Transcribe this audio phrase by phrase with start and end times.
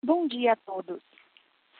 [0.00, 1.02] Bom dia a todos.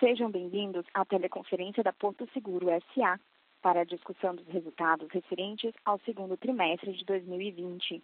[0.00, 3.18] Sejam bem-vindos à teleconferência da Porto Seguro SA
[3.62, 8.02] para a discussão dos resultados referentes ao segundo trimestre de 2020.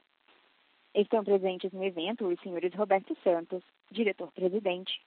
[0.95, 5.03] Estão presentes no evento os senhores Roberto Santos, diretor-presidente,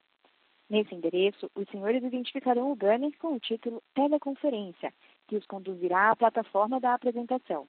[0.69, 4.93] Nesse endereço, os senhores identificarão o banner com o título Teleconferência,
[5.27, 7.67] que os conduzirá à plataforma da apresentação.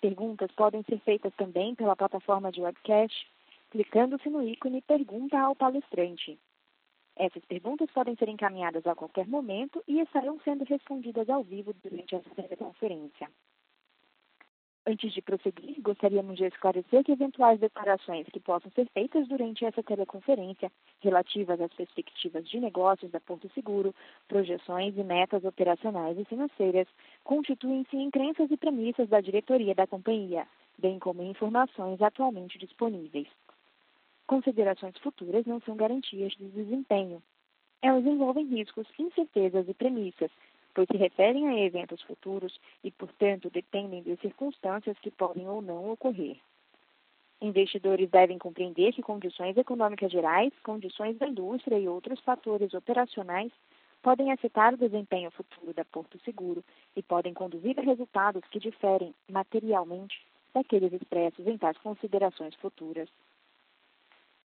[0.00, 3.26] Perguntas podem ser feitas também pela plataforma de webcast,
[3.70, 6.38] clicando-se no ícone Pergunta ao palestrante.
[7.16, 12.14] Essas perguntas podem ser encaminhadas a qualquer momento e estarão sendo respondidas ao vivo durante
[12.14, 13.28] essa teleconferência.
[14.88, 19.82] Antes de prosseguir, gostaríamos de esclarecer que eventuais declarações que possam ser feitas durante essa
[19.82, 20.72] teleconferência,
[21.02, 23.94] relativas às perspectivas de negócios da Porto Seguro,
[24.26, 26.88] projeções e metas operacionais e financeiras,
[27.22, 33.28] constituem-se em crenças e premissas da diretoria da companhia, bem como informações atualmente disponíveis.
[34.26, 37.22] Considerações futuras não são garantias de desempenho.
[37.82, 40.30] Elas envolvem riscos, incertezas e premissas,
[40.78, 45.90] pois se referem a eventos futuros e, portanto, dependem de circunstâncias que podem ou não
[45.90, 46.36] ocorrer.
[47.42, 53.50] Investidores devem compreender que condições econômicas gerais, condições da indústria e outros fatores operacionais
[54.00, 56.62] podem afetar o desempenho futuro da Porto Seguro
[56.94, 60.24] e podem conduzir a resultados que diferem materialmente
[60.54, 63.08] daqueles expressos em tais considerações futuras.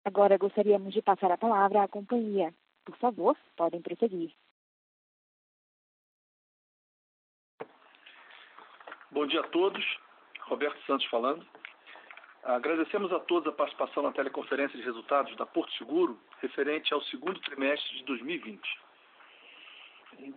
[0.04, 2.54] Agora gostaríamos de passar a palavra à companhia.
[2.84, 4.34] Por favor, podem prosseguir.
[9.18, 9.84] Bom dia a todos.
[10.42, 11.44] Roberto Santos falando.
[12.44, 17.40] Agradecemos a todos a participação na teleconferência de resultados da Porto Seguro referente ao segundo
[17.40, 18.62] trimestre de 2020.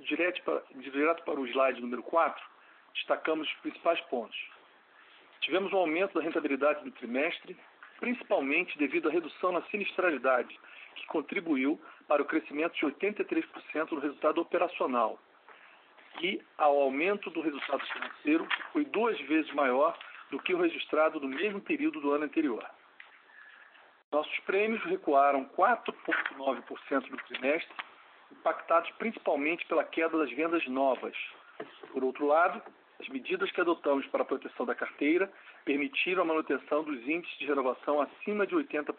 [0.08, 2.42] Direto para, direto para o slide número 4,
[2.94, 4.38] destacamos os principais pontos.
[5.42, 7.54] Tivemos um aumento da rentabilidade do trimestre,
[7.98, 10.58] principalmente devido à redução na sinistralidade,
[10.94, 15.20] que contribuiu para o crescimento de 83% do resultado operacional
[16.20, 19.96] e ao aumento do resultado financeiro, foi duas vezes maior
[20.30, 22.64] do que o registrado no mesmo período do ano anterior.
[24.12, 27.74] Nossos prêmios recuaram 4,9% no trimestre,
[28.32, 31.16] impactados principalmente pela queda das vendas novas.
[31.92, 32.60] Por outro lado,
[33.00, 35.32] as medidas que adotamos para a proteção da carteira
[35.64, 38.94] permitiram a manutenção dos índices de renovação acima de 80%.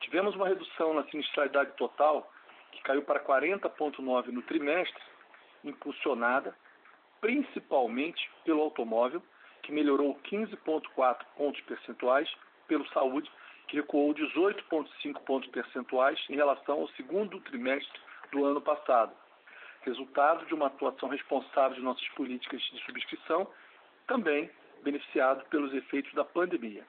[0.00, 2.30] Tivemos uma redução na sinistralidade total,
[2.72, 5.02] que caiu para 40,9% no trimestre,
[5.64, 6.54] impulsionada
[7.20, 9.22] principalmente pelo automóvel,
[9.62, 12.32] que melhorou 15,4 pontos percentuais,
[12.68, 13.30] pelo saúde,
[13.66, 19.12] que recuou 18,5 pontos percentuais em relação ao segundo trimestre do ano passado
[19.88, 23.48] resultado de uma atuação responsável de nossas políticas de subscrição,
[24.06, 24.50] também
[24.82, 26.84] beneficiado pelos efeitos da pandemia.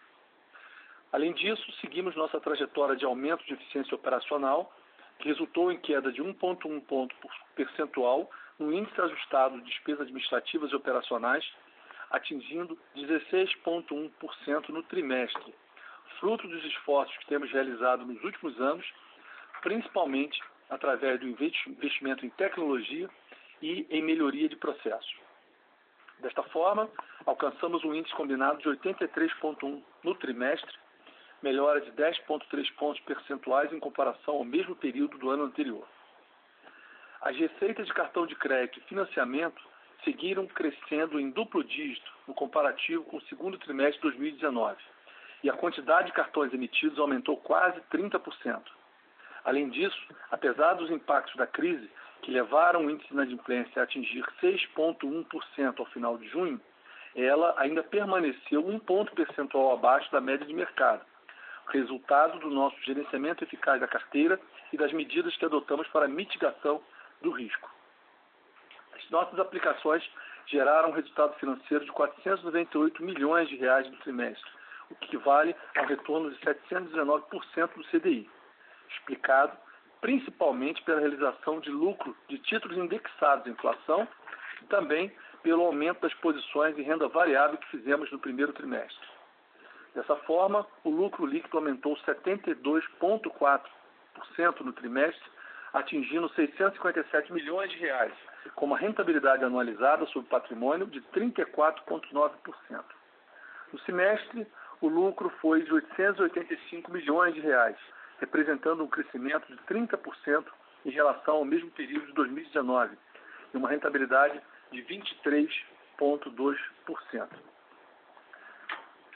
[1.12, 4.72] Além disso, seguimos nossa trajetória de aumento de eficiência operacional,
[5.18, 7.16] que resultou em queda de 1,1 ponto
[7.56, 8.30] percentual
[8.60, 11.50] no índice ajustado de despesas administrativas e operacionais,
[12.12, 15.56] atingindo 16,1% no trimestre,
[16.20, 18.86] fruto dos esforços que temos realizado nos últimos anos,
[19.62, 20.40] principalmente
[20.70, 23.10] através do investimento em tecnologia
[23.62, 25.18] e em melhoria de processos.
[26.20, 26.90] Desta forma,
[27.26, 30.76] alcançamos um índice combinado de 83,1 no trimestre,
[31.42, 35.88] melhora de 10,3 pontos percentuais em comparação ao mesmo período do ano anterior.
[37.22, 39.62] As receitas de cartão de crédito e financiamento
[40.04, 44.78] seguiram crescendo em duplo dígito no comparativo com o segundo trimestre de 2019,
[45.44, 48.62] e a quantidade de cartões emitidos aumentou quase 30%.
[49.44, 49.98] Além disso,
[50.32, 51.90] apesar dos impactos da crise,
[52.22, 56.60] que levaram o índice de inadimplência a atingir 6,1% ao final de junho,
[57.16, 61.06] ela ainda permaneceu um ponto percentual abaixo da média de mercado,
[61.68, 64.40] resultado do nosso gerenciamento eficaz da carteira
[64.72, 66.82] e das medidas que adotamos para mitigação
[67.22, 67.70] do risco.
[68.96, 70.04] As nossas aplicações
[70.48, 74.50] geraram um resultado financeiro de 498 milhões de reais no trimestre,
[74.90, 78.30] o que equivale a um retorno de 719% do CDI,
[78.90, 79.56] explicado
[80.02, 84.08] principalmente pela realização de lucro de títulos indexados à inflação
[84.62, 85.12] e também
[85.44, 89.08] pelo aumento das posições em renda variável que fizemos no primeiro trimestre.
[89.94, 95.24] Dessa forma, o lucro líquido aumentou 72,4% no trimestre,
[95.74, 98.14] atingindo 657 milhões de reais,
[98.56, 102.84] com uma rentabilidade anualizada sobre patrimônio de 34,9%.
[103.72, 104.48] No semestre,
[104.82, 107.78] o lucro foi de 885 milhões de reais,
[108.20, 110.46] representando um crescimento de 30%
[110.86, 112.98] em relação ao mesmo período de 2019
[113.54, 117.28] e uma rentabilidade de 23,2%.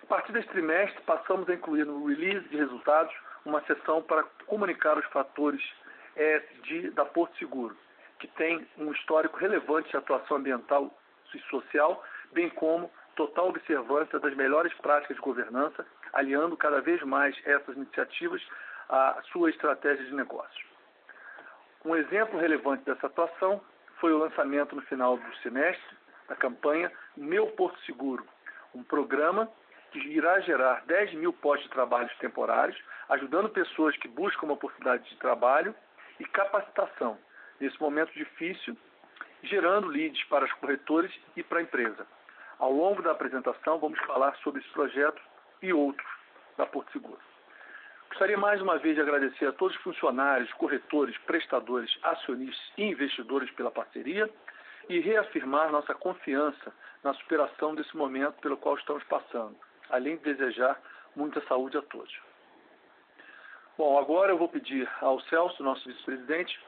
[0.02, 3.16] A partir deste trimestre, passamos a incluir no release de resultados
[3.46, 5.64] uma seção para comunicar os fatores
[6.16, 7.76] ESG da Porto Seguro,
[8.20, 10.92] que tem um histórico relevante de atuação ambiental
[11.34, 17.36] e social, bem como total observância das melhores práticas de governança, aliando cada vez mais
[17.46, 18.42] essas iniciativas
[18.90, 20.66] à sua estratégia de negócio.
[21.84, 23.62] Um exemplo relevante dessa atuação
[24.00, 28.26] foi o lançamento no final do semestre da campanha Meu Porto Seguro,
[28.74, 29.50] um programa
[29.92, 32.78] que irá gerar 10 mil postos de trabalho temporários,
[33.10, 35.76] ajudando pessoas que buscam uma oportunidade de trabalho
[36.20, 37.18] e capacitação
[37.60, 38.78] nesse momento difícil,
[39.44, 42.06] gerando leads para os corretores e para a empresa.
[42.60, 45.22] Ao longo da apresentação, vamos falar sobre esse projeto
[45.62, 46.08] e outros
[46.58, 47.20] da Porto Seguro.
[48.10, 53.50] Gostaria mais uma vez de agradecer a todos os funcionários, corretores, prestadores, acionistas e investidores
[53.52, 54.30] pela parceria
[54.88, 56.72] e reafirmar nossa confiança
[57.04, 59.56] na superação desse momento pelo qual estamos passando,
[59.90, 60.80] além de desejar
[61.16, 62.14] muita saúde a todos.
[63.76, 66.60] Bom, agora eu vou pedir ao Celso, nosso vice-presidente,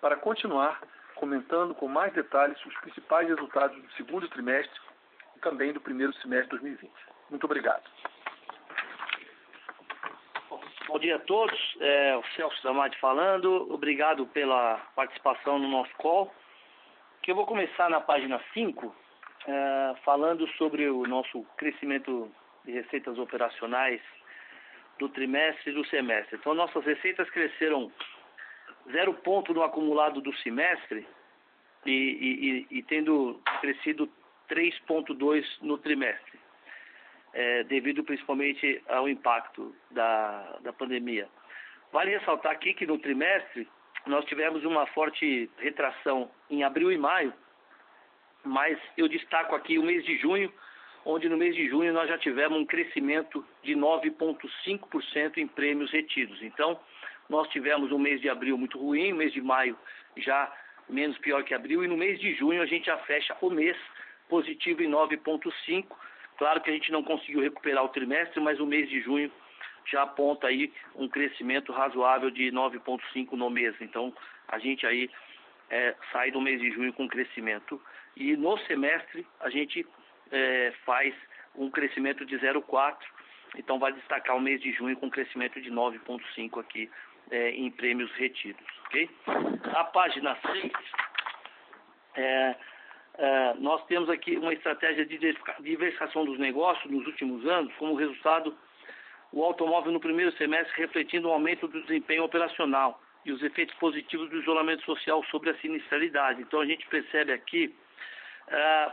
[0.00, 0.80] para continuar
[1.14, 4.80] comentando com mais detalhes os principais resultados do segundo trimestre
[5.36, 6.92] e também do primeiro semestre de 2020.
[7.30, 7.84] Muito obrigado.
[10.88, 16.32] Bom dia a todos, é o Celso Damati falando, obrigado pela participação no nosso call.
[17.22, 18.96] Que eu vou começar na página 5,
[19.46, 22.28] é, falando sobre o nosso crescimento
[22.64, 24.00] de receitas operacionais
[24.98, 26.36] do trimestre e do semestre.
[26.36, 27.92] Então, nossas receitas cresceram
[28.90, 31.06] zero ponto no acumulado do semestre
[31.86, 34.10] e, e, e tendo crescido
[34.48, 36.38] 3,2 no trimestre
[37.32, 41.28] é, devido principalmente ao impacto da, da pandemia.
[41.92, 43.68] Vale ressaltar aqui que no trimestre
[44.06, 47.32] nós tivemos uma forte retração em abril e maio,
[48.44, 50.52] mas eu destaco aqui o mês de junho,
[51.08, 56.40] onde no mês de junho nós já tivemos um crescimento de 9,5% em prêmios retidos.
[56.42, 56.78] Então,
[57.30, 59.76] nós tivemos um mês de abril muito ruim, o mês de maio
[60.18, 60.52] já
[60.88, 63.76] menos pior que abril, e no mês de junho a gente já fecha o mês
[64.28, 65.86] positivo em 9,5%,
[66.38, 69.30] Claro que a gente não conseguiu recuperar o trimestre, mas o mês de junho
[69.90, 73.74] já aponta aí um crescimento razoável de 9,5 no mês.
[73.80, 74.14] Então,
[74.46, 75.10] a gente aí
[75.68, 77.82] é, sai do mês de junho com crescimento.
[78.16, 79.84] E no semestre, a gente
[80.30, 81.14] é, faz
[81.54, 82.96] um crescimento de 0,4.
[83.56, 86.90] Então, vai destacar o mês de junho com crescimento de 9,5 aqui
[87.30, 88.64] é, em prêmios retidos.
[88.86, 89.10] ok?
[89.74, 90.72] A página 6
[92.16, 92.56] é,
[93.18, 95.18] é, nós temos aqui uma estratégia de
[95.60, 98.56] diversificação dos negócios nos últimos anos, como resultado
[99.32, 104.30] o automóvel no primeiro semestre refletindo um aumento do desempenho operacional e os efeitos positivos
[104.30, 106.40] do isolamento social sobre a sinistralidade.
[106.40, 107.74] Então a gente percebe aqui
[108.48, 108.92] é,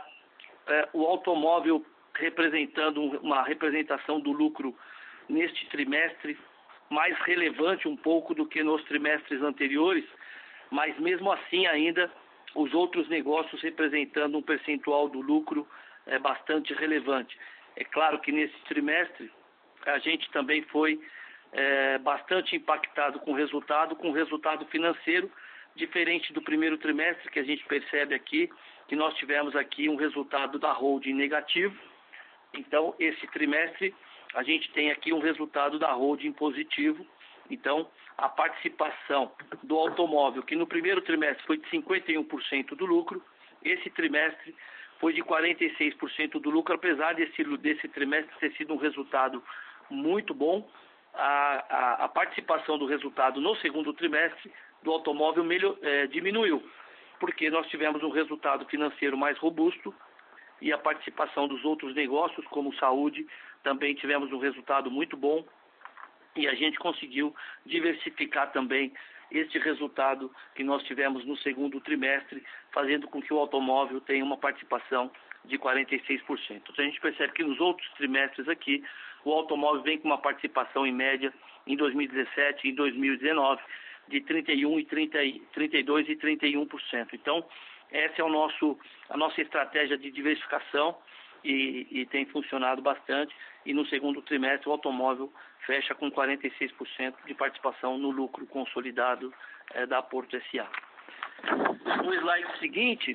[0.68, 4.74] é, o automóvel representando uma representação do lucro
[5.28, 6.38] neste trimestre
[6.88, 10.04] mais relevante um pouco do que nos trimestres anteriores,
[10.70, 12.10] mas mesmo assim ainda
[12.54, 15.66] os outros negócios representando um percentual do lucro
[16.06, 17.36] é, bastante relevante.
[17.76, 19.30] É claro que nesse trimestre
[19.84, 21.00] a gente também foi
[21.52, 25.30] é, bastante impactado com o resultado, com o resultado financeiro,
[25.74, 28.50] diferente do primeiro trimestre, que a gente percebe aqui
[28.88, 31.76] que nós tivemos aqui um resultado da holding negativo.
[32.54, 33.94] Então, esse trimestre
[34.34, 37.06] a gente tem aqui um resultado da holding positivo.
[37.50, 37.88] Então,
[38.18, 43.22] a participação do automóvel, que no primeiro trimestre foi de 51% do lucro,
[43.64, 44.54] esse trimestre
[44.98, 49.42] foi de 46% do lucro, apesar desse, desse trimestre ter sido um resultado
[49.90, 50.68] muito bom.
[51.14, 54.52] A, a, a participação do resultado no segundo trimestre
[54.82, 56.62] do automóvel melhor, é, diminuiu.
[57.18, 59.94] Porque nós tivemos um resultado financeiro mais robusto
[60.60, 63.26] e a participação dos outros negócios, como saúde,
[63.62, 65.44] também tivemos um resultado muito bom
[66.34, 68.92] e a gente conseguiu diversificar também
[69.30, 74.36] este resultado que nós tivemos no segundo trimestre, fazendo com que o automóvel tenha uma
[74.36, 75.10] participação
[75.44, 76.20] de 46%.
[76.50, 78.84] Então a gente percebe que nos outros trimestres aqui,
[79.24, 81.32] o automóvel vem com uma participação em média
[81.66, 83.60] em 2017 e 2019
[84.08, 85.18] de 31 e 30,
[85.52, 87.08] 32 e 31%.
[87.12, 87.44] Então,
[87.90, 90.96] essa é o nosso, a nossa estratégia de diversificação
[91.44, 93.34] e, e tem funcionado bastante.
[93.64, 95.32] E no segundo trimestre, o automóvel
[95.66, 99.32] fecha com 46% de participação no lucro consolidado
[99.74, 100.68] é, da Porto SA.
[102.04, 103.12] No slide seguinte,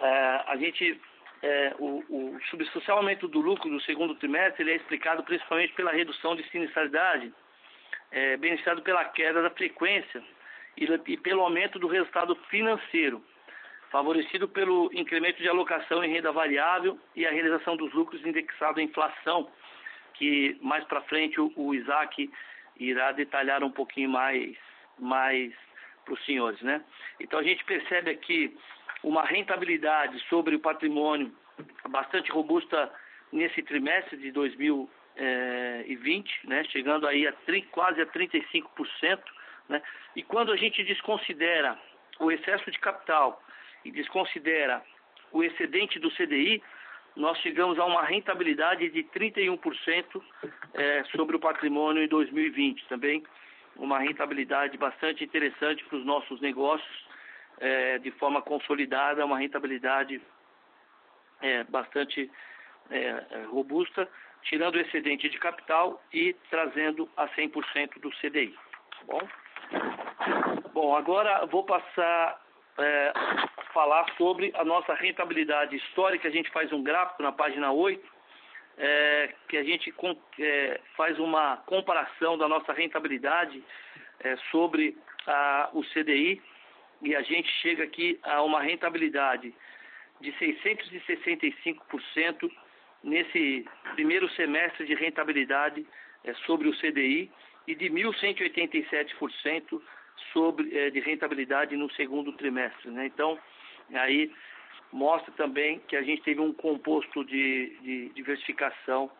[0.00, 1.00] é, a gente
[1.42, 5.90] é, o, o substancial aumento do lucro do segundo trimestre ele é explicado principalmente pela
[5.90, 7.32] redução de sinistralidade,
[8.12, 10.22] é, beneficiado pela queda da frequência
[10.76, 13.22] e, e pelo aumento do resultado financeiro
[13.92, 18.82] favorecido pelo incremento de alocação em renda variável e a realização dos lucros indexado à
[18.82, 19.50] inflação,
[20.14, 22.30] que mais para frente o, o, Isaac
[22.80, 24.56] irá detalhar um pouquinho mais,
[24.98, 25.52] mais
[26.06, 26.60] para os senhores.
[26.62, 26.82] Né?
[27.20, 28.56] Então a gente percebe aqui
[29.04, 31.30] uma rentabilidade sobre o patrimônio
[31.90, 32.90] bastante robusta
[33.30, 34.32] nesse trimestre de
[35.16, 36.64] 2020, eh, né?
[36.64, 37.34] chegando aí a
[37.70, 39.20] quase a 35%.
[39.68, 39.82] Né?
[40.16, 41.78] E quando a gente desconsidera
[42.18, 43.42] o excesso de capital
[43.84, 44.82] e desconsidera
[45.32, 46.62] o excedente do CDI,
[47.16, 50.22] nós chegamos a uma rentabilidade de 31%
[50.74, 52.86] é, sobre o patrimônio em 2020.
[52.86, 53.22] Também
[53.76, 57.06] uma rentabilidade bastante interessante para os nossos negócios,
[57.60, 60.20] é, de forma consolidada, uma rentabilidade
[61.40, 62.30] é, bastante
[62.90, 64.08] é, é, robusta,
[64.42, 68.54] tirando o excedente de capital e trazendo a 100% do CDI.
[68.90, 69.28] Tá bom?
[70.72, 72.40] Bom, agora vou passar
[72.78, 73.12] é,
[73.72, 76.28] falar sobre a nossa rentabilidade histórica.
[76.28, 78.02] A gente faz um gráfico na página 8,
[78.78, 79.94] é, que a gente
[80.38, 83.62] é, faz uma comparação da nossa rentabilidade
[84.20, 84.96] é, sobre
[85.26, 86.40] a, o CDI
[87.02, 89.54] e a gente chega aqui a uma rentabilidade
[90.20, 92.50] de 665%
[93.02, 95.86] nesse primeiro semestre de rentabilidade
[96.24, 97.30] é, sobre o CDI
[97.66, 99.80] e de 1.187%
[100.32, 102.90] sobre, é, de rentabilidade no segundo trimestre.
[102.90, 103.06] Né?
[103.06, 103.38] Então,
[103.94, 104.32] aí
[104.92, 109.10] mostra também que a gente teve um composto de, de diversificação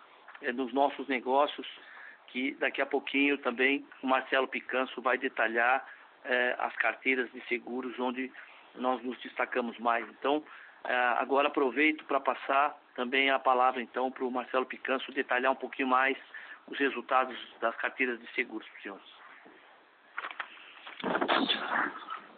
[0.43, 1.67] é, nos nossos negócios,
[2.29, 5.87] que daqui a pouquinho também o Marcelo Picanso vai detalhar
[6.25, 8.31] é, as carteiras de seguros onde
[8.77, 10.07] nós nos destacamos mais.
[10.09, 10.43] Então,
[11.19, 15.89] agora aproveito para passar também a palavra então para o Marcelo Picanso detalhar um pouquinho
[15.89, 16.17] mais
[16.69, 19.05] os resultados das carteiras de seguros, senhores.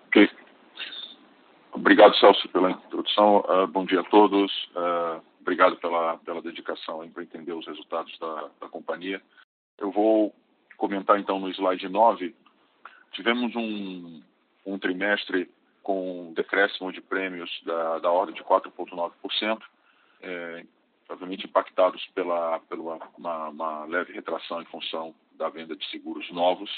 [0.07, 0.31] Ok.
[1.73, 3.45] Obrigado, Celso, pela introdução.
[3.49, 4.51] Uh, bom dia a todos.
[4.77, 9.21] Uh, obrigado pela, pela dedicação para entender os resultados da, da companhia.
[9.79, 10.35] Eu vou
[10.77, 12.35] comentar então no slide 9.
[13.13, 14.23] Tivemos um,
[14.65, 15.51] um trimestre
[15.85, 19.63] com decréscimo de prêmios da, da ordem de 4,9%,
[20.23, 20.65] é,
[21.09, 26.69] obviamente impactados pela, pela uma, uma leve retração em função da venda de seguros novos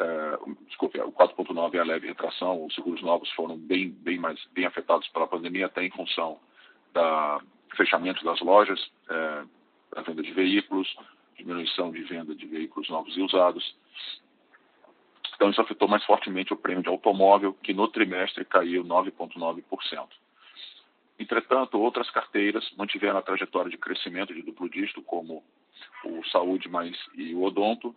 [0.00, 4.40] uh, desculpe, o 4.9 é a leve retração, os seguros novos foram bem, bem, mais,
[4.52, 6.38] bem afetados pela pandemia, até em função
[6.92, 7.40] da
[7.76, 9.48] fechamento das lojas, uh,
[9.94, 10.94] da venda de veículos,
[11.36, 13.76] diminuição de venda de veículos novos e usados.
[15.34, 20.08] Então, isso afetou mais fortemente o prêmio de automóvel, que no trimestre caiu 9,9%.
[21.18, 25.44] Entretanto, outras carteiras mantiveram a trajetória de crescimento de duplo dígito, como
[26.04, 27.94] o Saúde mais e o Odonto,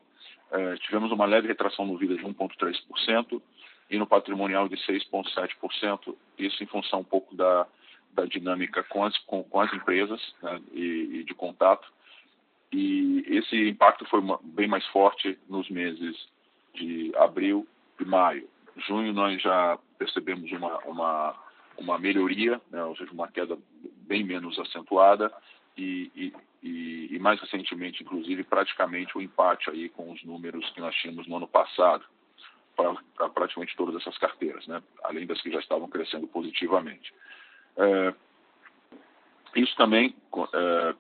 [0.51, 3.41] é, tivemos uma leve retração no Vida de 1,3%
[3.89, 7.67] e no patrimonial de 6,7%, isso em função um pouco da,
[8.13, 11.88] da dinâmica com as, com, com as empresas né, e, e, de contato.
[12.72, 16.15] E esse impacto foi bem mais forte nos meses
[16.77, 17.67] de abril
[18.00, 18.48] e maio.
[18.88, 21.36] Junho nós já percebemos uma, uma,
[21.77, 23.57] uma melhoria, né, ou seja, uma queda
[24.07, 25.34] bem menos acentuada,
[25.75, 30.67] e, e, e, e, mais recentemente, inclusive, praticamente o um empate aí com os números
[30.72, 32.03] que nós tínhamos no ano passado
[32.75, 34.81] para praticamente todas essas carteiras, né?
[35.03, 37.13] além das que já estavam crescendo positivamente.
[37.75, 38.13] É,
[39.55, 40.15] isso também,
[40.53, 40.96] é,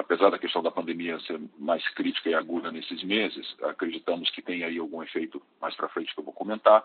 [0.00, 4.64] apesar da questão da pandemia ser mais crítica e aguda nesses meses, acreditamos que tem
[4.64, 6.82] aí algum efeito mais para frente que eu vou comentar,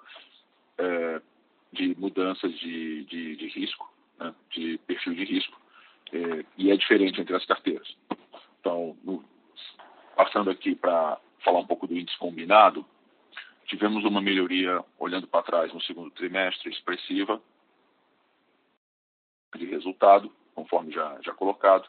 [0.78, 1.22] é,
[1.72, 4.36] de mudanças de, de, de risco, né?
[4.52, 5.60] de perfil de risco,
[6.12, 7.88] é, e é diferente entre as carteiras.
[8.60, 9.24] Então, no,
[10.16, 12.86] passando aqui para falar um pouco do índice combinado,
[13.66, 17.42] tivemos uma melhoria, olhando para trás, no segundo trimestre, expressiva
[19.56, 21.88] de resultado, conforme já, já colocado.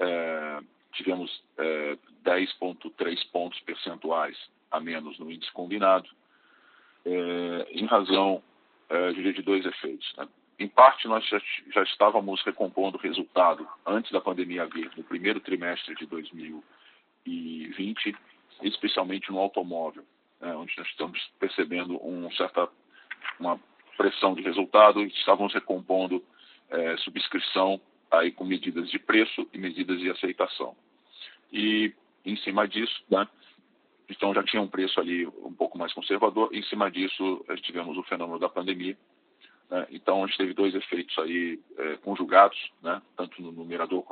[0.00, 0.60] É,
[0.92, 4.36] tivemos é, 10,3 pontos percentuais
[4.70, 6.08] a menos no índice combinado,
[7.04, 8.42] é, em razão,
[8.88, 10.12] é, diria, de dois efeitos.
[10.16, 10.28] Né?
[10.58, 11.40] Em parte, nós já,
[11.72, 18.14] já estávamos recompondo o resultado antes da pandemia vir, no primeiro trimestre de 2020,
[18.62, 20.04] especialmente no automóvel,
[20.40, 22.68] né, onde nós estamos percebendo um certa,
[23.38, 23.58] uma
[23.96, 26.22] pressão de resultado e estávamos recompondo
[26.68, 27.80] é, subscrição
[28.10, 30.76] aí com medidas de preço e medidas de aceitação.
[31.52, 31.92] E,
[32.24, 33.26] em cima disso, né,
[34.08, 38.02] então já tinha um preço ali um pouco mais conservador, em cima disso tivemos o
[38.02, 38.96] fenômeno da pandemia,
[39.70, 39.86] né?
[39.90, 43.00] Então, a gente teve dois efeitos aí é, conjugados, né?
[43.16, 44.02] tanto no numerador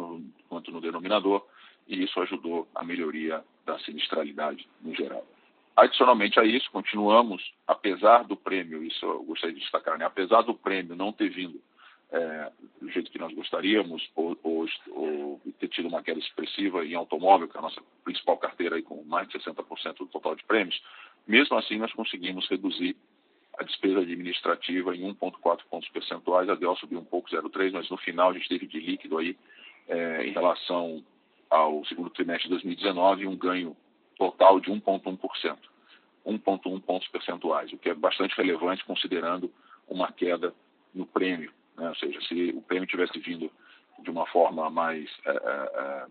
[0.49, 1.45] quanto no denominador,
[1.87, 5.27] e isso ajudou a melhoria da sinistralidade no geral.
[5.77, 10.05] Adicionalmente a isso, continuamos, apesar do prêmio, isso eu gostaria de destacar, né?
[10.05, 11.61] apesar do prêmio não ter vindo
[12.11, 12.51] é,
[12.81, 17.49] do jeito que nós gostaríamos, ou, ou, ou, ter tido uma queda expressiva em automóvel,
[17.49, 20.81] que é a nossa principal carteira aí, com mais de 60% do total de prêmios,
[21.27, 22.97] mesmo assim nós conseguimos reduzir
[23.59, 27.97] a despesa administrativa em 1,4 pontos percentuais, a DEL subiu um pouco, 0,3, mas no
[27.97, 29.37] final a gente teve de líquido aí,
[29.89, 31.05] é, em relação
[31.51, 33.77] ao segundo trimestre de 2019, um ganho
[34.17, 35.59] total de 1,1%,
[36.27, 39.53] 1,1 pontos percentuais, o que é bastante relevante considerando
[39.89, 40.55] uma queda
[40.95, 41.53] no prêmio.
[41.79, 41.89] Né?
[41.89, 43.51] Ou seja, se o prêmio tivesse vindo
[44.01, 46.07] de uma forma mais é, é, é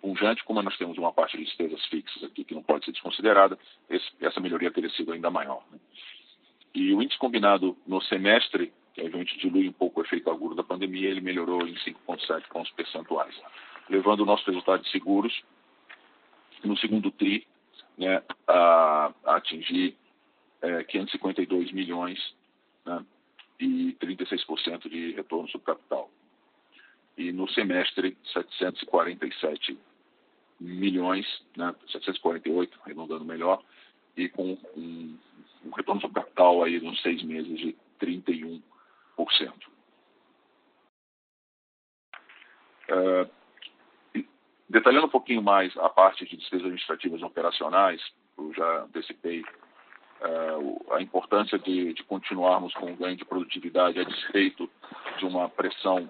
[0.00, 3.58] pungente, como nós temos uma parte de despesas fixas aqui que não pode ser desconsiderada,
[3.88, 5.62] esse, essa melhoria teria sido ainda maior.
[5.70, 5.78] Né?
[6.74, 10.54] E o índice combinado no semestre, que a gente dilui um pouco o efeito agudo
[10.54, 13.34] da pandemia, ele melhorou em 5,7 pontos percentuais,
[13.88, 15.42] levando o nosso resultado de seguros
[16.64, 17.46] no segundo TRI
[17.98, 19.96] né, a, a, atingir
[20.60, 22.18] é, 552 milhões
[22.84, 23.04] né,
[23.62, 26.10] e 36% de retorno sobre capital.
[27.16, 29.78] E no semestre, 747
[30.58, 31.26] milhões,
[31.56, 33.62] né, 748, arredondando melhor,
[34.16, 35.18] e com um,
[35.64, 38.62] um retorno sobre capital aí nos seis meses de 31%.
[42.88, 43.30] Uh,
[44.14, 44.24] é,
[44.68, 48.02] detalhando um pouquinho mais a parte de despesas administrativas e operacionais,
[48.36, 49.44] eu já antecipei
[50.92, 54.70] a importância de, de, continuarmos com o ganho de produtividade a despeito
[55.18, 56.08] de uma pressão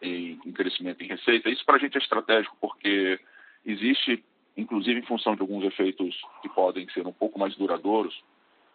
[0.00, 1.50] em, em crescimento em receita.
[1.50, 3.18] Isso para a gente é estratégico porque
[3.64, 4.24] existe
[4.56, 8.22] inclusive em função de alguns efeitos que podem ser um pouco mais duradouros,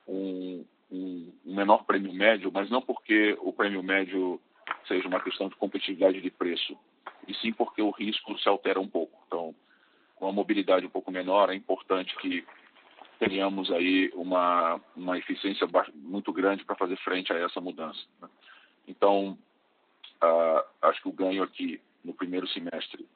[0.07, 4.39] um, um, um, menor prêmio médio, mas não porque o prêmio médio
[4.87, 6.77] seja uma questão de competitividade de preço,
[7.27, 9.19] e sim porque o risco se altera um pouco.
[9.27, 9.55] Então,
[10.15, 12.45] com a mobilidade um pouco menor, é importante que
[13.19, 17.99] tenhamos aí uma, uma eficiência muito grande para fazer frente a essa mudança.
[18.21, 18.29] Né?
[18.87, 19.37] Então,
[20.81, 23.07] acho que o ganho aqui no primeiro semestre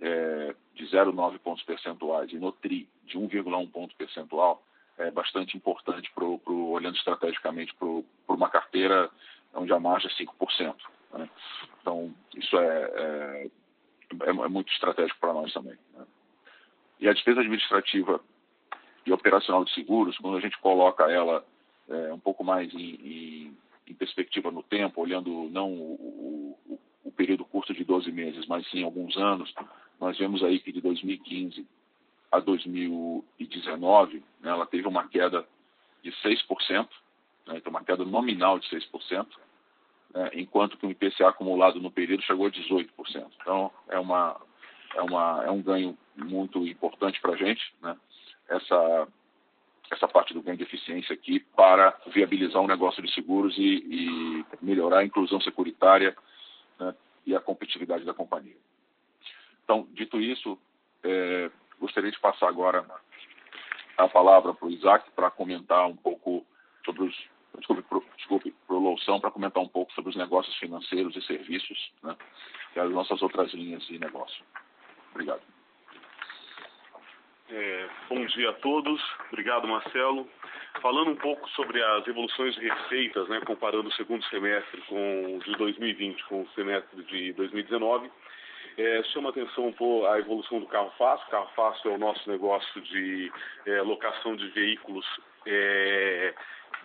[0.00, 4.62] é, de 0,9 pontos percentuais e no TRI de 1,1 ponto percentual
[4.96, 9.08] é bastante importante, pro, pro, olhando estrategicamente para uma carteira
[9.54, 10.74] onde a margem é 5%.
[11.12, 11.30] Né?
[11.80, 13.50] Então, isso é, é,
[14.24, 15.78] é, é muito estratégico para nós também.
[15.94, 16.04] Né?
[17.00, 18.20] E a despesa administrativa
[19.08, 21.44] e operacional de seguros, quando a gente coloca ela
[21.88, 27.12] é, um pouco mais em, em, em, perspectiva no tempo, olhando não o, o, o
[27.12, 29.52] período curto de 12 meses, mas sim alguns anos,
[29.98, 31.66] nós vemos aí que de 2015
[32.30, 35.46] a 2019, né, ela teve uma queda
[36.02, 36.86] de 6%,
[37.46, 39.26] né, então uma queda nominal de 6%,
[40.14, 42.90] né, enquanto que o IPCA acumulado no período chegou a 18%.
[43.40, 44.38] Então, é, uma,
[44.94, 47.96] é, uma, é um ganho muito importante para a gente, né,
[48.48, 49.08] essa,
[49.90, 54.44] essa parte do ganho de eficiência aqui para viabilizar um negócio de seguros e, e
[54.60, 56.16] melhorar a inclusão securitária
[56.78, 56.94] né,
[57.26, 58.56] e a competitividade da companhia.
[59.64, 60.58] Então, dito isso,
[61.02, 62.84] é, gostaria de passar agora
[63.96, 66.46] a palavra para o Isaac para comentar um pouco
[66.84, 67.38] sobre os.
[67.58, 72.16] Desculpe, pro, desculpe Loução, para comentar um pouco sobre os negócios financeiros e serviços, né,
[72.76, 74.44] é as nossas outras linhas de negócio.
[75.10, 75.42] Obrigado.
[77.50, 79.02] É, bom dia a todos.
[79.28, 80.28] Obrigado, Marcelo.
[80.80, 85.52] Falando um pouco sobre as evoluções de receitas, né, comparando o segundo semestre com, de
[85.52, 88.10] 2020 com o semestre de 2019,
[88.76, 91.28] é, chama atenção por a evolução do carro fácil.
[91.30, 93.32] Carro fácil é o nosso negócio de
[93.66, 95.04] é, locação de veículos
[95.46, 96.34] é,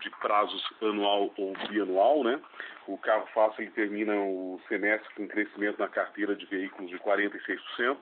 [0.02, 2.40] de prazos anual ou bianual, né?
[2.88, 7.98] O carro fácil ele termina o semestre com crescimento na carteira de veículos de 46%.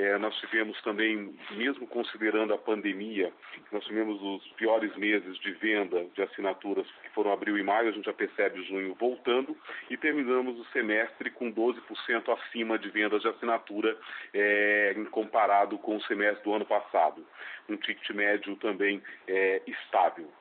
[0.00, 3.30] É, nós tivemos também, mesmo considerando a pandemia,
[3.70, 7.92] nós tivemos os piores meses de venda de assinaturas, que foram abril e maio, a
[7.92, 9.54] gente já percebe junho voltando,
[9.90, 13.94] e terminamos o semestre com 12% acima de vendas de assinatura
[14.32, 17.22] é, comparado com o semestre do ano passado.
[17.68, 20.32] Um ticket médio também é, estável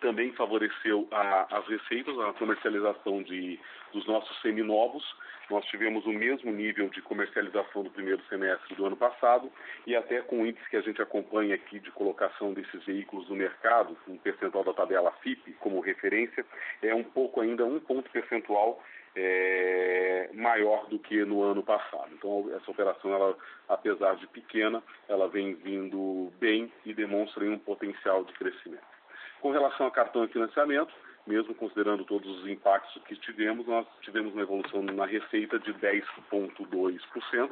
[0.00, 3.58] também favoreceu a, as receitas, a comercialização de,
[3.92, 5.04] dos nossos seminovos,
[5.50, 9.50] nós tivemos o mesmo nível de comercialização do primeiro semestre do ano passado
[9.86, 13.36] e até com o índice que a gente acompanha aqui de colocação desses veículos no
[13.36, 16.44] mercado, um percentual da tabela FIP como referência,
[16.82, 18.82] é um pouco ainda um ponto percentual
[19.16, 22.10] é, maior do que no ano passado.
[22.12, 23.36] Então essa operação, ela,
[23.68, 28.97] apesar de pequena, ela vem vindo bem e demonstra um potencial de crescimento.
[29.40, 30.92] Com relação a cartão e financiamento,
[31.26, 37.50] mesmo considerando todos os impactos que tivemos, nós tivemos uma evolução na receita de 10,2%.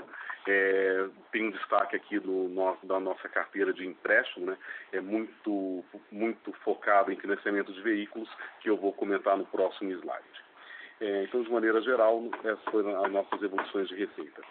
[0.49, 2.49] É, tem um destaque aqui do,
[2.85, 4.57] da nossa carteira de empréstimo, né?
[4.92, 8.29] é muito, muito focado em financiamento de veículos,
[8.61, 10.46] que eu vou comentar no próximo slide.
[10.99, 14.43] É, então, de maneira geral, essas foram as nossas evoluções de receita.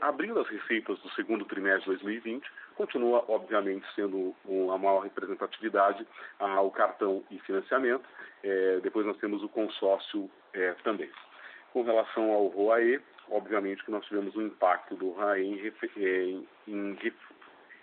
[0.00, 4.34] Abrindo as receitas do segundo trimestre de 2020, continua, obviamente, sendo
[4.72, 6.06] a maior representatividade
[6.38, 8.04] ah, o cartão e financiamento.
[8.42, 11.10] É, depois nós temos o consórcio é, também.
[11.72, 17.14] Com relação ao ROAE, obviamente que nós tivemos um impacto do ROAE em, em, em,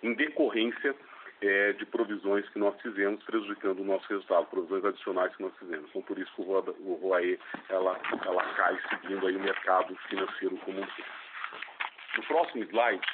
[0.02, 0.94] em decorrência
[1.40, 5.88] é, de provisões que nós fizemos, prejudicando o nosso resultado, provisões adicionais que nós fizemos.
[5.90, 10.80] Então, por isso que o ROAE ela, ela cai seguindo aí o mercado financeiro como
[10.80, 11.18] um todo.
[12.16, 13.06] No próximo slide,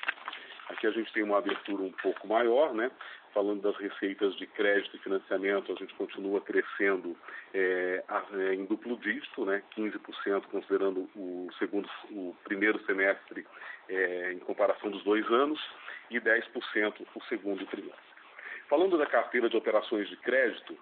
[0.70, 2.90] aqui a gente tem uma abertura um pouco maior, né?
[3.34, 7.16] falando das receitas de crédito e financiamento, a gente continua crescendo
[7.52, 13.44] é, é em duplo dígito, né, 15% considerando o segundo, o primeiro semestre
[13.88, 15.60] é, em comparação dos dois anos
[16.10, 18.13] e 10% o segundo trimestre.
[18.68, 20.77] Falando da carteira de operações de crédito,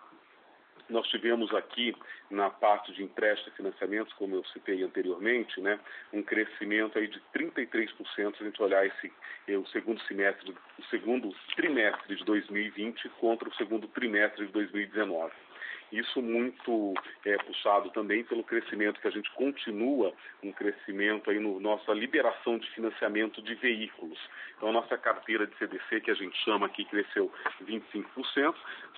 [0.89, 1.95] nós tivemos aqui
[2.31, 5.79] na parte de empréstimo e financiamentos, como eu citei anteriormente, né,
[6.13, 9.13] um crescimento aí de 33% se a gente olhar esse
[9.49, 15.33] eh, o segundo semestre, o segundo trimestre de 2020 contra o segundo trimestre de 2019.
[15.93, 21.61] Isso muito é, puxado também pelo crescimento que a gente continua, um crescimento aí no
[21.61, 24.19] nossa liberação de financiamento de veículos.
[24.57, 27.31] Então, a nossa carteira de CDC, que a gente chama aqui, cresceu
[27.65, 28.55] 25%,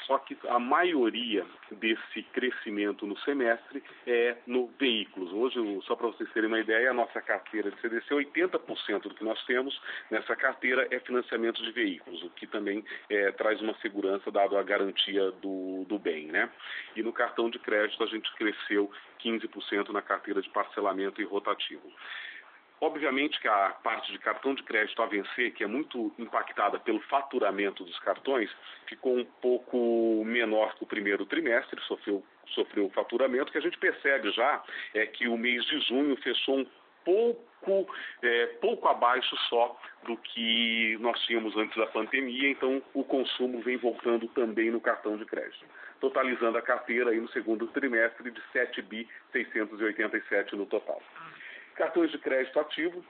[0.07, 5.33] só que a maioria desse crescimento no semestre é no veículos.
[5.33, 9.24] Hoje, só para vocês terem uma ideia, a nossa carteira de CDC, 80% do que
[9.24, 9.80] nós temos
[10.11, 14.62] nessa carteira é financiamento de veículos, o que também é, traz uma segurança dado a
[14.62, 16.26] garantia do, do bem.
[16.26, 16.48] Né?
[16.97, 21.92] E no cartão de crédito a gente cresceu 15% na carteira de parcelamento e rotativo.
[22.81, 27.01] Obviamente que a parte de cartão de crédito a vencer, que é muito impactada pelo
[27.01, 28.51] faturamento dos cartões,
[28.87, 34.31] ficou um pouco menor que o primeiro trimestre, sofreu, sofreu faturamento, que a gente percebe
[34.33, 36.66] já é que o mês de junho fechou um
[37.05, 43.61] pouco, é, pouco abaixo só do que nós tínhamos antes da pandemia, então o consumo
[43.62, 45.64] vem voltando também no cartão de crédito,
[46.05, 51.01] totalizando a carteira aí no segundo trimestre de 7 bi 687 no total.
[51.77, 53.03] Cartões de crédito ativo,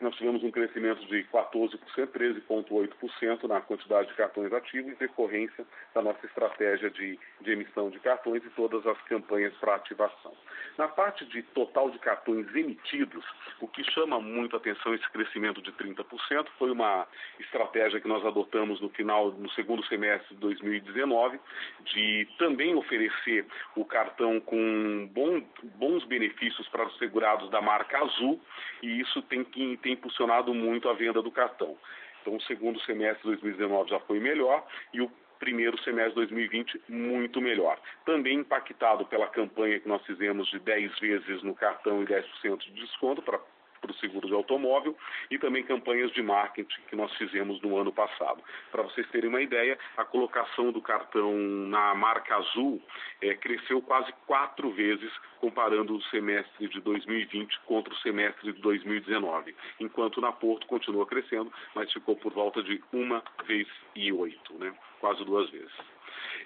[0.00, 6.02] nós tivemos um crescimento de 14%, 13,8% na quantidade de cartões ativos, em decorrência da
[6.02, 10.32] nossa estratégia de, de, emissão de cartões e todas as campanhas para ativação.
[10.76, 13.24] Na parte de total de cartões emitidos,
[13.60, 17.06] o que chama muito a atenção esse crescimento de 30% foi uma
[17.40, 21.40] estratégia que nós adotamos no final, no segundo semestre de 2019,
[21.84, 25.42] de também oferecer o cartão com bom,
[25.76, 28.40] bons benefícios para os segurados da marca Azul,
[28.82, 31.74] e isso tem que tem impulsionado muito a venda do cartão.
[32.20, 36.82] Então, o segundo semestre de 2019 já foi melhor e o primeiro semestre de 2020
[36.88, 37.80] muito melhor.
[38.04, 42.72] Também impactado pela campanha que nós fizemos de 10 vezes no cartão e 10% de
[42.72, 43.40] desconto para
[43.88, 44.96] para o seguro de automóvel
[45.30, 48.42] e também campanhas de marketing que nós fizemos no ano passado.
[48.70, 52.80] Para vocês terem uma ideia, a colocação do cartão na marca azul
[53.22, 59.54] é, cresceu quase quatro vezes comparando o semestre de 2020 contra o semestre de 2019,
[59.80, 64.74] enquanto na Porto continua crescendo, mas ficou por volta de uma vez e oito, né?
[65.00, 65.72] quase duas vezes.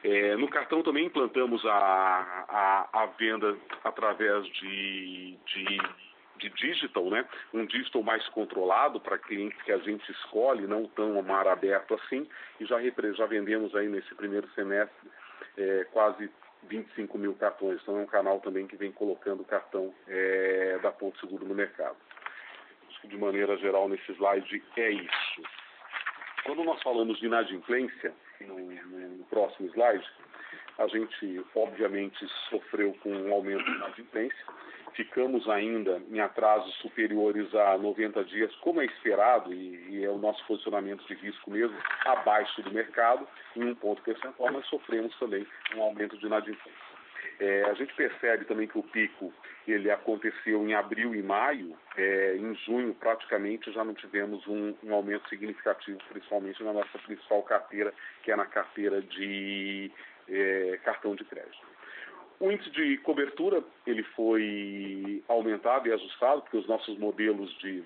[0.05, 1.71] É, no cartão também implantamos a,
[2.49, 5.79] a, a venda através de, de
[6.43, 7.25] de digital, né?
[7.55, 12.29] um digital mais controlado para clientes que a gente escolhe, não tão mar aberto assim,
[12.59, 12.79] e já,
[13.15, 15.11] já vendemos aí nesse primeiro semestre
[15.57, 16.29] é, quase
[16.65, 17.81] 25 mil cartões.
[17.83, 21.97] Então é um canal também que vem colocando cartão é, da Ponto Seguro no mercado.
[23.05, 25.43] de maneira geral, nesse slide é isso.
[26.45, 30.05] Quando nós falamos de inadimplência, no, no próximo slide,
[30.79, 34.47] a gente obviamente sofreu com um aumento de inadimplência.
[34.95, 40.19] Ficamos ainda em atrasos superiores a 90 dias, como é esperado, e, e, é o
[40.19, 45.47] nosso posicionamento de risco mesmo, abaixo do mercado, em um ponto percentual, mas sofremos também
[45.75, 46.93] um aumento de inadimplência.
[47.41, 49.33] É, a gente percebe também que o pico
[49.67, 54.95] ele aconteceu em abril e maio, é, em junho praticamente já não tivemos um, um,
[54.95, 59.91] aumento significativo, principalmente na nossa principal carteira, que é na carteira de
[60.29, 61.73] é, cartão de crédito.
[62.41, 67.85] O índice de cobertura ele foi aumentado e ajustado, porque os nossos modelos de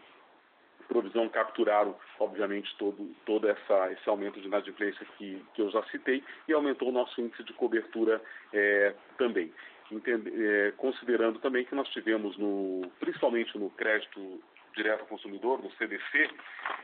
[0.88, 6.22] provisão capturaram, obviamente, todo, todo essa, esse aumento de inadimplência que, que eu já citei
[6.49, 8.22] e aumentou o nosso índice de cobertura
[8.53, 9.53] é, também.
[9.90, 14.40] Entende, é, considerando também que nós tivemos, no, principalmente no crédito
[14.76, 16.30] direto ao consumidor, no CDC,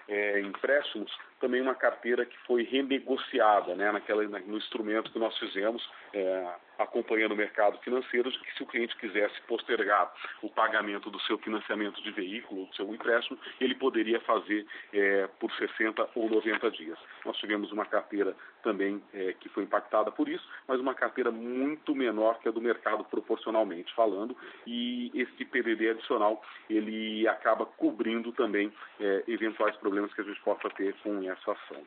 [0.08, 5.88] é, empréstimos, também uma carteira que foi renegociada né, naquela, no instrumento que nós fizemos,
[6.12, 11.20] é, acompanhando o mercado financeiro, de que se o cliente quisesse postergar o pagamento do
[11.20, 16.70] seu financiamento de veículo, do seu empréstimo, ele poderia fazer é, por 60 ou 90
[16.70, 16.98] dias.
[17.24, 21.94] Nós tivemos uma carteira também é, que foi impactada por isso, mas uma carteira muito
[21.94, 28.72] menor que a do mercado proporcionalmente falando, e esse PDD adicional ele acaba cobrindo também
[29.00, 31.82] é, eventuais problemas que a gente possa ter com essa ação.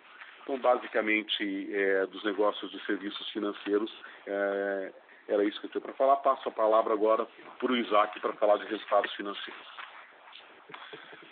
[0.46, 3.92] Então, basicamente, é, dos negócios de serviços financeiros,
[4.28, 4.94] é,
[5.28, 6.18] era isso que eu tinha para falar.
[6.18, 7.26] Passo a palavra agora
[7.58, 9.76] para o Isaac para falar de resultados financeiros.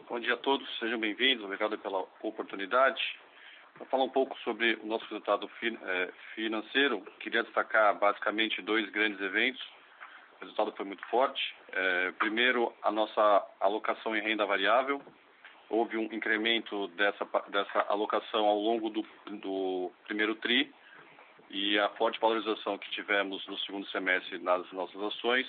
[0.10, 3.02] Bom dia a todos, sejam bem-vindos, obrigado pela oportunidade.
[3.76, 9.22] Para falar um pouco sobre o nosso resultado é, financeiro, queria destacar basicamente dois grandes
[9.22, 9.62] eventos.
[10.38, 11.56] O resultado foi muito forte.
[11.72, 15.00] É, primeiro, a nossa alocação em renda variável,
[15.70, 20.72] houve um incremento dessa, dessa alocação ao longo do, do primeiro TRI
[21.50, 25.48] e a forte valorização que tivemos no segundo semestre nas nossas ações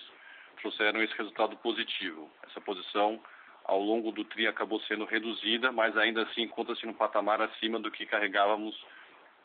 [0.60, 2.30] trouxeram esse resultado positivo.
[2.48, 3.20] Essa posição
[3.64, 7.90] ao longo do TRI acabou sendo reduzida, mas ainda assim encontra-se num patamar acima do
[7.90, 8.74] que carregávamos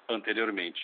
[0.08, 0.82] anteriormente.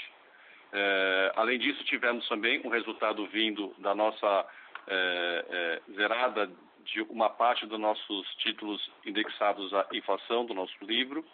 [0.71, 4.45] É, além disso, tivemos também um resultado vindo da nossa
[4.87, 6.51] é, é, zerada
[6.85, 11.25] de uma parte dos nossos títulos indexados à inflação do nosso livro,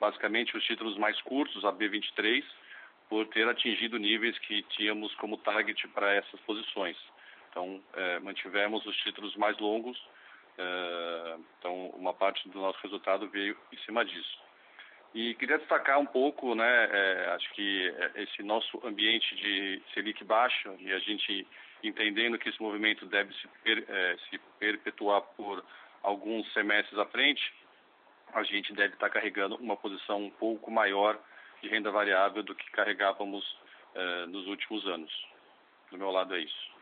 [0.00, 2.44] basicamente os títulos mais curtos, a B23,
[3.08, 6.96] por ter atingido níveis que tínhamos como target para essas posições.
[7.50, 10.00] Então, é, mantivemos os títulos mais longos,
[10.58, 14.38] é, então uma parte do nosso resultado veio em cima disso.
[15.14, 20.74] E queria destacar um pouco, né, é, acho que esse nosso ambiente de Selic baixa
[20.80, 21.46] e a gente
[21.88, 25.64] entendendo que esse movimento deve se, per, é, se perpetuar por
[26.02, 27.52] alguns semestres à frente,
[28.32, 31.18] a gente deve estar carregando uma posição um pouco maior
[31.62, 33.44] de renda variável do que carregávamos
[33.94, 35.26] é, nos últimos anos.
[35.90, 36.74] Do meu lado é isso.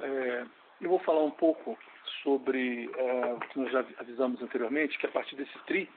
[0.00, 0.44] É,
[0.80, 1.78] eu vou falar um pouco
[2.22, 5.88] sobre é, o que nós já avisamos anteriormente, que a partir desse TRI,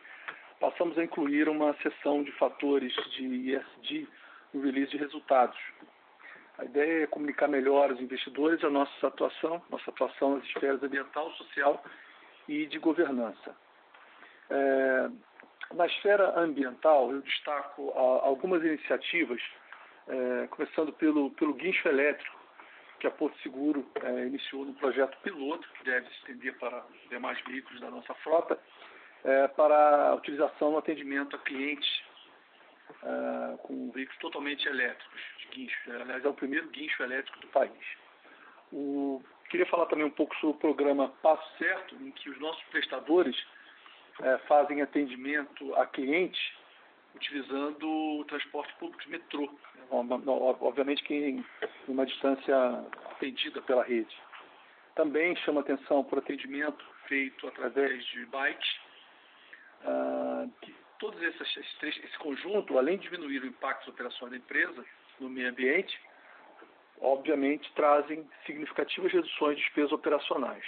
[0.72, 4.08] passamos a incluir uma seção de fatores de ESG
[4.52, 5.58] no release de resultados.
[6.58, 11.30] A ideia é comunicar melhor aos investidores a nossa atuação, nossa atuação nas esferas ambiental,
[11.34, 11.84] social
[12.48, 13.56] e de governança.
[14.50, 15.10] É,
[15.76, 19.42] na esfera ambiental, eu destaco algumas iniciativas,
[20.08, 22.40] é, começando pelo, pelo guincho elétrico,
[23.00, 27.40] que a Porto Seguro é, iniciou no projeto piloto, que deve se estender para demais
[27.42, 28.58] veículos da nossa frota,
[29.26, 32.04] é, para a utilização no atendimento a clientes
[33.04, 35.92] é, com veículos totalmente elétricos, de guincho.
[35.92, 37.86] Aliás, é o primeiro guincho elétrico do país.
[38.72, 42.64] O, queria falar também um pouco sobre o programa Passo Certo, em que os nossos
[42.66, 43.36] prestadores
[44.22, 46.42] é, fazem atendimento a clientes
[47.16, 47.88] utilizando
[48.20, 49.50] o transporte público de metrô,
[49.90, 51.46] obviamente que em
[51.88, 52.56] uma distância
[53.12, 54.16] atendida pela rede.
[54.96, 58.85] Também chama atenção por atendimento feito através de bikes
[59.86, 60.48] ah,
[61.00, 64.86] todos esses, esses, esse conjunto, além de diminuir o impacto das operações da empresa
[65.20, 66.00] no meio ambiente,
[67.02, 70.66] obviamente trazem significativas reduções de despesas operacionais.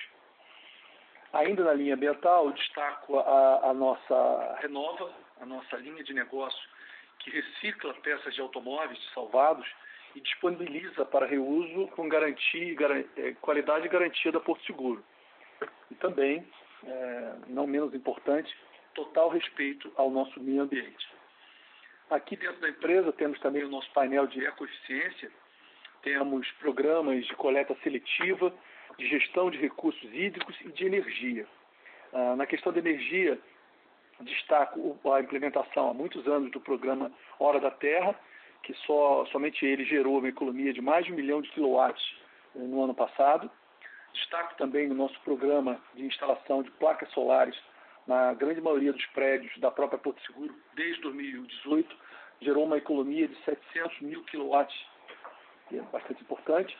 [1.33, 6.69] Ainda na linha ambiental, destaco a, a nossa Renova, a nossa linha de negócio
[7.19, 9.67] que recicla peças de automóveis salvados
[10.15, 12.75] e disponibiliza para reuso com garantia,
[13.17, 15.03] eh, qualidade e garantia da Porto Seguro.
[15.91, 16.47] E também,
[16.83, 18.55] é, não menos importante,
[18.97, 21.07] total respeito ao nosso meio ambiente.
[22.09, 25.31] Aqui dentro da empresa temos também o nosso painel de ecoeficiência,
[26.01, 28.51] temos programas de coleta seletiva,
[28.97, 31.45] de gestão de recursos hídricos e de energia.
[32.11, 33.39] Ah, na questão da energia,
[34.21, 38.15] destaco a implementação há muitos anos do programa Hora da Terra,
[38.63, 42.03] que só, somente ele gerou uma economia de mais de um milhão de quilowatts
[42.55, 43.51] eh, no ano passado.
[44.13, 47.55] Destaco também no nosso programa de instalação de placas solares
[48.07, 51.95] na grande maioria dos prédios da própria Porto Seguro desde 2018,
[52.41, 54.75] gerou uma economia de 700 mil quilowatts,
[55.67, 56.77] que é bastante importante.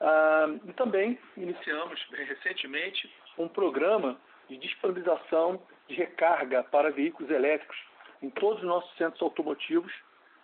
[0.00, 4.16] Ah, e também iniciamos recentemente um programa
[4.48, 7.76] de disponibilização de recarga para veículos elétricos
[8.22, 9.92] em todos os nossos centros automotivos,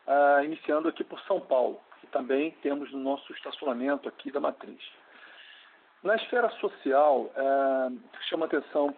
[0.07, 4.83] ah, iniciando aqui por São Paulo, e também temos no nosso estacionamento aqui da Matriz.
[6.02, 7.90] Na esfera social, ah,
[8.28, 8.94] chama atenção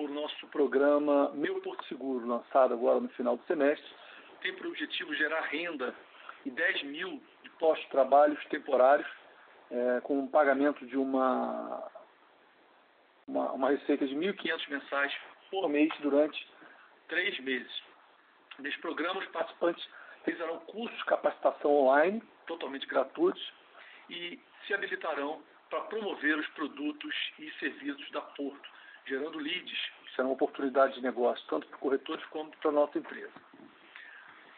[0.00, 3.86] por nosso programa Meu Porto Seguro, lançado agora no final do semestre,
[4.40, 5.94] tem por objetivo gerar renda
[6.46, 9.06] e 10 mil de postos de trabalho temporários
[9.70, 11.86] é, com um pagamento de uma,
[13.28, 15.14] uma, uma receita de 1.500 mensais
[15.50, 16.48] por mês durante
[17.06, 17.82] três meses.
[18.58, 19.86] Nesse programa, os participantes
[20.24, 23.52] realizarão cursos de capacitação online, totalmente gratuitos,
[24.08, 28.80] e se habilitarão para promover os produtos e serviços da Porto,
[29.10, 33.32] gerando leads, que serão oportunidades de negócio, tanto para corretores como para a nossa empresa.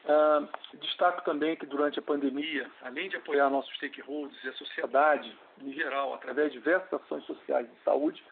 [0.04, 5.34] Uh, destaco também que durante a pandemia, além de apoiar nossos stakeholders e a sociedade
[5.60, 8.22] em geral, através de diversas ações sociais de saúde,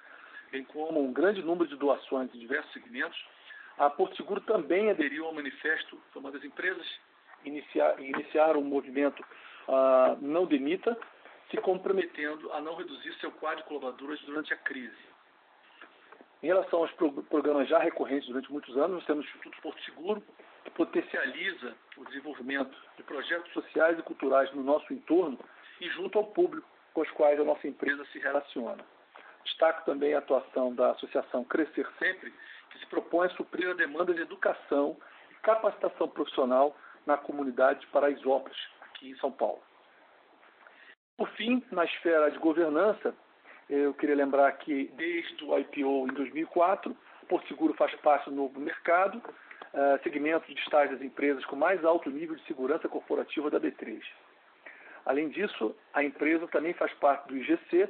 [0.51, 3.25] bem como um grande número de doações em diversos segmentos,
[3.79, 6.87] a Porto Seguro também aderiu ao manifesto, foi uma das empresas
[7.45, 9.21] iniciar, iniciaram um movimento
[9.69, 10.99] uh, Não Demita,
[11.51, 15.10] se comprometendo a não reduzir seu quadro de colaboradores durante a crise.
[16.43, 16.91] Em relação aos
[17.29, 20.23] programas já recorrentes durante muitos anos, nós temos o Instituto Porto Seguro,
[20.65, 25.39] que potencializa o desenvolvimento de projetos sociais e culturais no nosso entorno
[25.81, 28.85] e junto ao público com os quais a nossa empresa se relaciona.
[29.45, 32.33] Destaco também a atuação da Associação Crescer Sempre,
[32.71, 34.97] que se propõe a suprir a demanda de educação
[35.31, 36.77] e capacitação profissional
[37.07, 39.63] na comunidade de Paraisópolis, aqui em São Paulo.
[41.17, 43.15] Por fim, na esfera de governança,
[43.71, 46.97] eu queria lembrar que desde o IPO em 2004,
[47.29, 51.85] Porto Seguro faz parte do novo mercado, uh, segmento de estágio das empresas com mais
[51.85, 54.03] alto nível de segurança corporativa da B3.
[55.07, 57.89] Além disso, a empresa também faz parte do IGC,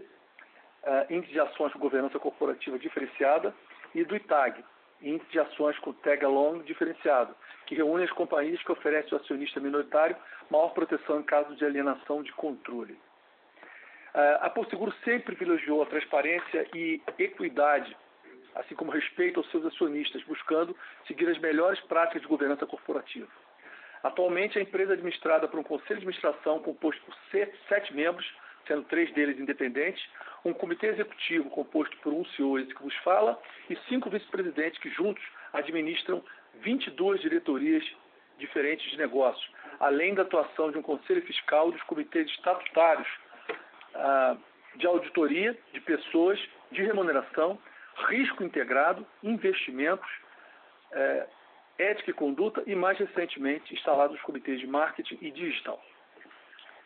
[0.85, 3.53] eh, Índice de Ações com Governança Corporativa Diferenciada,
[3.95, 4.65] e do ITAG,
[5.03, 7.35] Índice de Ações com Tag Along Diferenciado,
[7.67, 10.17] que reúne as companhias que oferecem ao acionista minoritário
[10.49, 12.97] maior proteção em caso de alienação de controle.
[14.15, 17.97] Uh, a Porto Seguro sempre privilegiou a transparência e equidade
[18.55, 23.29] assim como respeito aos seus acionistas, buscando seguir as melhores práticas de governança corporativa.
[24.03, 27.15] Atualmente, a empresa é administrada por um conselho de administração composto por
[27.69, 28.27] sete membros,
[28.67, 30.03] sendo três deles independentes,
[30.45, 34.91] um comitê executivo composto por um CEO esse que vos fala e cinco vice-presidentes que
[34.91, 36.23] juntos administram
[36.61, 37.85] 22 diretorias
[38.39, 43.09] diferentes de negócios, além da atuação de um conselho fiscal e dos comitês estatutários
[44.77, 46.39] de auditoria de pessoas,
[46.71, 47.59] de remuneração
[48.09, 50.09] risco integrado, investimentos,
[50.93, 51.27] é,
[51.79, 55.83] ética e conduta e, mais recentemente, instalados os comitês de marketing e digital.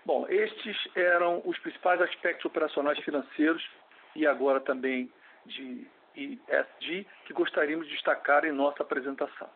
[0.05, 3.67] Bom, estes eram os principais aspectos operacionais financeiros
[4.15, 5.11] e agora também
[5.47, 9.49] de ESG que gostaríamos de destacar em nossa apresentação.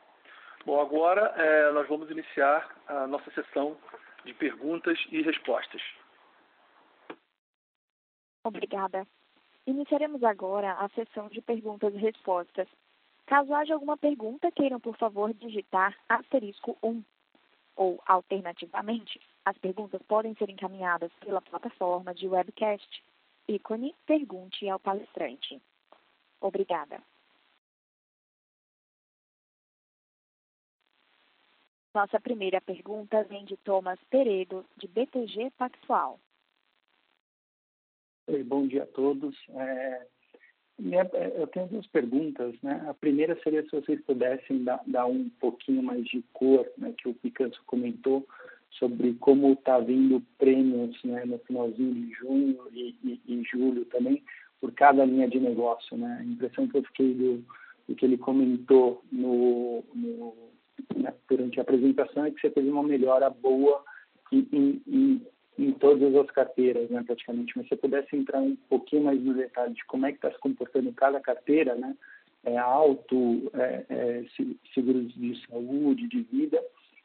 [0.65, 3.77] Bom, agora é, nós vamos iniciar a nossa sessão
[4.25, 5.83] de perguntas e respostas.
[8.45, 9.07] Obrigada.
[9.67, 12.69] Iniciaremos agora a sessão de perguntas e respostas.
[13.27, 17.03] Caso haja alguma pergunta, queiram, por favor, digitar asterisco 1.
[17.77, 23.05] Ou, alternativamente, as perguntas podem ser encaminhadas pela plataforma de webcast.
[23.47, 25.61] Ícone Pergunte ao palestrante.
[26.41, 27.03] Obrigada.
[31.95, 36.19] Nossa primeira pergunta vem de Thomas Peredo, de BTG Pactual.
[38.47, 39.35] Bom dia a todos.
[39.55, 40.07] É,
[40.79, 42.55] minha, eu tenho duas perguntas.
[42.63, 42.85] Né?
[42.87, 47.09] A primeira seria se vocês pudessem dar, dar um pouquinho mais de cor, né, que
[47.09, 48.27] o Picanso comentou,
[48.73, 54.23] sobre como está vindo prêmios né, no finalzinho de junho e, e, e, julho também,
[54.61, 55.97] por cada linha de negócio.
[55.97, 56.19] Né?
[56.21, 57.43] A impressão que eu fiquei do,
[57.89, 60.35] do que ele comentou no, no
[60.95, 63.83] né, durante a apresentação é que você teve uma melhora boa
[64.31, 64.47] em,
[64.87, 65.23] em,
[65.59, 67.53] em todas as carteiras, né, praticamente.
[67.57, 70.31] Mas se você pudesse entrar um pouquinho mais no detalhe de como é que está
[70.31, 71.97] se comportando cada carteira, né,
[72.45, 74.25] é, é, é,
[74.73, 76.63] seguros de saúde, de vida,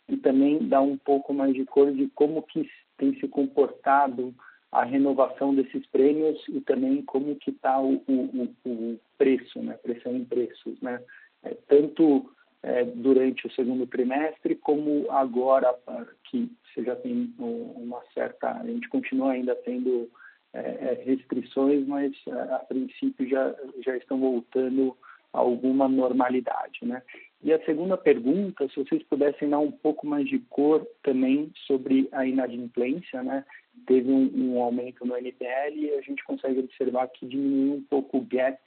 [0.07, 4.33] e também dar um pouco mais de cor de como que tem se comportado
[4.71, 10.15] a renovação desses prêmios e também como que está o, o, o, preço, né, pressão
[10.15, 11.01] em preços, né,
[11.43, 12.29] é, tanto
[12.63, 15.75] é, durante o segundo trimestre como agora
[16.23, 20.09] que você já tem uma certa, a gente continua ainda tendo
[20.53, 23.53] é, é restrições, mas é, a princípio já
[23.85, 24.95] já estão voltando
[25.33, 27.01] a alguma normalidade, né?
[27.43, 32.07] E a segunda pergunta, se vocês pudessem dar um pouco mais de cor também sobre
[32.13, 33.43] a inadimplência, né?
[33.85, 38.19] Teve um, um aumento no NPL e a gente consegue observar que diminuiu um pouco
[38.19, 38.61] o gap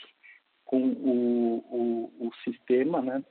[0.66, 3.24] com o, o, o sistema, né?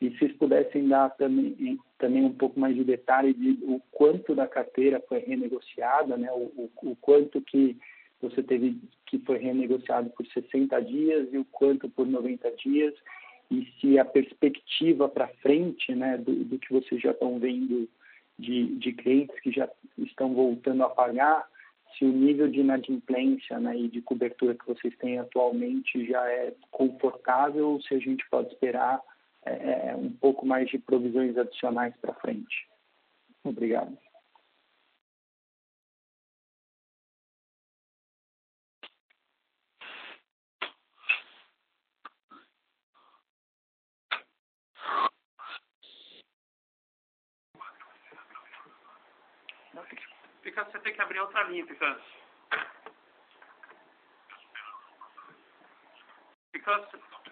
[0.00, 4.34] E se vocês pudessem dar também, também um pouco mais de detalhe de o quanto
[4.34, 6.30] da carteira foi renegociada, né?
[6.32, 7.76] O, o, o quanto que
[8.20, 12.94] você teve que foi renegociado por 60 dias e o quanto por 90 dias
[13.50, 17.88] e se a perspectiva para frente, né, do, do, que vocês já estão vendo
[18.38, 19.68] de, de clientes que já
[19.98, 21.46] estão voltando a pagar,
[21.96, 26.52] se o nível de inadimplência né, e de cobertura que vocês têm atualmente já é
[26.70, 29.00] confortável ou se a gente pode esperar
[29.46, 32.68] é, é um pouco mais de provisões adicionais para frente.
[33.44, 33.96] Obrigado.
[50.42, 52.04] Fica, você tem que abrir outra linha, Picanço.
[56.52, 57.23] Picanço.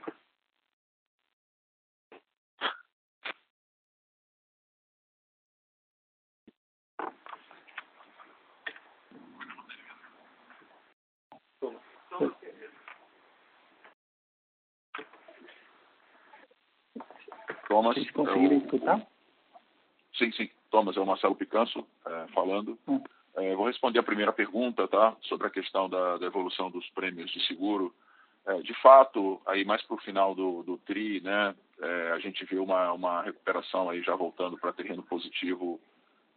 [17.82, 17.96] Thomas.
[17.96, 19.06] Vocês conseguiram escutar?
[20.14, 20.50] Sim, sim.
[20.70, 22.78] Thomas, é o Marcelo Picanso é, falando.
[22.88, 23.02] Hum.
[23.36, 25.16] É, vou responder a primeira pergunta, tá?
[25.22, 27.94] Sobre a questão da, da evolução dos prêmios de seguro.
[28.46, 32.44] É, de fato, aí mais para o final do, do TRI, né, é, a gente
[32.44, 35.80] viu uma, uma recuperação aí já voltando para terreno positivo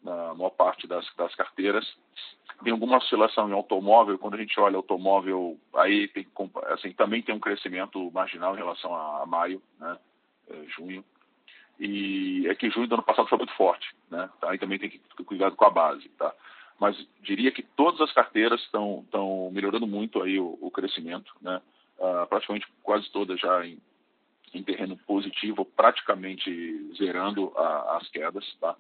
[0.04, 1.84] na maior parte das, das carteiras.
[2.64, 6.28] Tem alguma oscilação em automóvel, quando a gente olha automóvel, aí tem,
[6.68, 9.98] assim, também tem um crescimento marginal em relação a, a maio, né,
[10.52, 11.04] é, junho
[11.80, 14.30] e é que junho do ano passado foi muito forte, né?
[14.40, 14.52] Tá?
[14.52, 16.34] Aí também tem que ter cuidado com a base, tá?
[16.80, 19.06] Mas diria que todas as carteiras estão
[19.52, 21.62] melhorando muito aí o, o crescimento, né?
[21.98, 23.80] Uh, praticamente quase todas já em,
[24.54, 28.76] em terreno positivo, praticamente zerando a, as quedas, tá?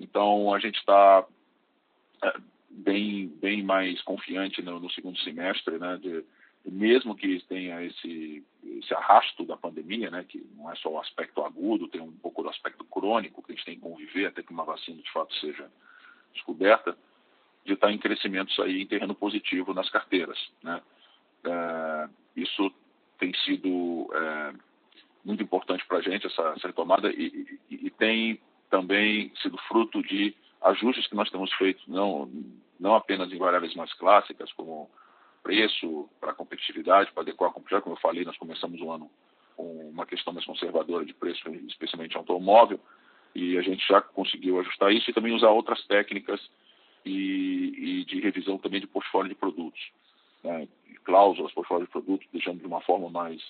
[0.00, 1.24] Então a gente está
[2.22, 2.34] é,
[2.70, 5.98] bem bem mais confiante no, no segundo semestre, né?
[6.00, 6.24] De,
[6.64, 8.44] mesmo que tenha esse,
[8.78, 12.42] esse arrasto da pandemia, né, que não é só o aspecto agudo, tem um pouco
[12.42, 15.34] do aspecto crônico que a gente tem que conviver até que uma vacina de fato
[15.36, 15.70] seja
[16.34, 16.96] descoberta,
[17.64, 20.38] de estar em crescimentos aí em terreno positivo nas carteiras.
[20.62, 20.82] Né?
[21.44, 22.72] É, isso
[23.18, 24.54] tem sido é,
[25.24, 28.40] muito importante para a gente, essa, essa retomada, e, e, e, tem
[28.70, 32.30] também sido fruto de ajustes que nós temos feito, não,
[32.78, 34.90] não apenas em variáveis mais clássicas, como
[35.42, 37.84] preço, para competitividade, para adequar competitividade.
[37.84, 39.10] Como eu falei, nós começamos o ano
[39.56, 42.80] com uma questão mais conservadora de preço, especialmente automóvel,
[43.34, 46.40] e a gente já conseguiu ajustar isso e também usar outras técnicas
[47.04, 49.80] e, e de revisão também de portfólio de produtos.
[50.42, 50.66] Né?
[51.04, 53.42] Cláusulas, portfólio de produtos, deixando de uma forma mais,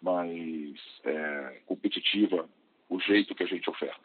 [0.00, 0.74] mais
[1.04, 2.48] é, competitiva
[2.88, 4.00] o jeito que a gente oferta.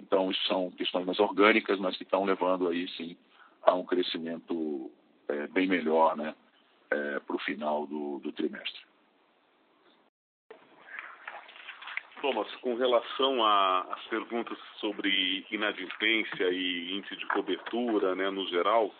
[0.00, 3.16] Então, isso são questões mais orgânicas, mas que estão levando aí, sim,
[3.62, 4.90] a um crescimento
[5.28, 6.34] é, bem melhor, né?
[6.94, 8.82] É, para o final do, do trimestre.
[12.20, 18.94] Thomas, com relação às perguntas sobre inadimplência e índice de cobertura, né, no geral,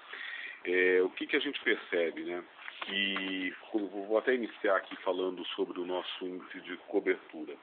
[0.65, 2.45] é, o que, que a gente percebe, né?
[2.85, 7.55] Que vou até iniciar aqui falando sobre o nosso índice de cobertura,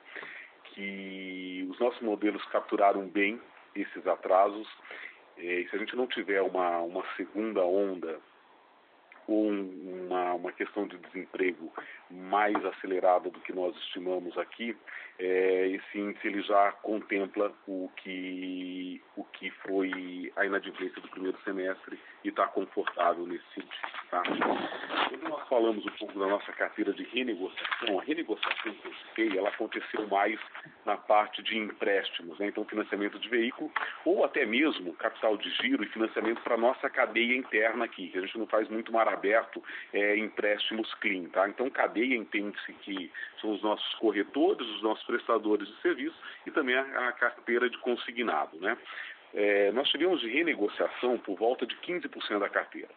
[0.63, 3.39] que os nossos modelos capturaram bem
[3.75, 4.67] esses atrasos.
[5.38, 8.19] É, e se a gente não tiver uma, uma segunda onda
[9.32, 11.71] ou uma, uma questão de desemprego
[12.09, 14.75] mais acelerada do que nós estimamos aqui,
[15.19, 21.38] é, esse índice ele já contempla o que, o que foi a inadimplência do primeiro
[21.43, 23.71] semestre e está confortável nesse sentido.
[24.09, 24.23] Tá?
[25.09, 29.38] Quando nós falamos um pouco da nossa carteira de renegociação, a renegociação que eu citei,
[29.38, 30.39] ela aconteceu mais
[30.86, 32.47] na parte de empréstimos, né?
[32.47, 33.71] então financiamento de veículo,
[34.03, 38.17] ou até mesmo capital de giro e financiamento para a nossa cadeia interna aqui, que
[38.17, 39.63] a gente não faz muito mar aberto
[39.93, 41.26] é, empréstimos clean.
[41.30, 41.47] Tá?
[41.47, 46.76] Então, cadeia entende-se que são os nossos corretores, os nossos prestadores de serviço e também
[46.76, 48.57] a, a carteira de consignado.
[48.59, 48.78] Né?
[49.34, 52.89] é, nós tivemos de renegociação por volta de 15% da carteira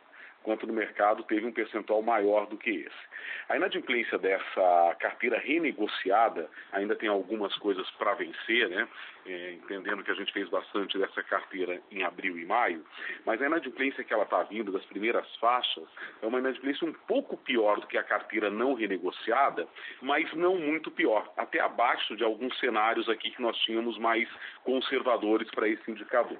[0.44, 3.14] enquanto no mercado teve um percentual maior do que esse.
[3.48, 8.86] A inadimplência dessa carteira renegociada ainda tem algumas coisas para vencer, né?
[9.26, 12.84] É, entendendo que a gente fez bastante dessa carteira em abril e maio,
[13.24, 15.84] mas a inadimplência que ela está vindo das primeiras faixas
[16.20, 19.66] é uma inadimplência um pouco pior do que a carteira não renegociada,
[20.02, 24.28] mas não muito pior, até abaixo de alguns cenários aqui que nós tínhamos mais
[24.62, 26.38] conservadores para esse indicador.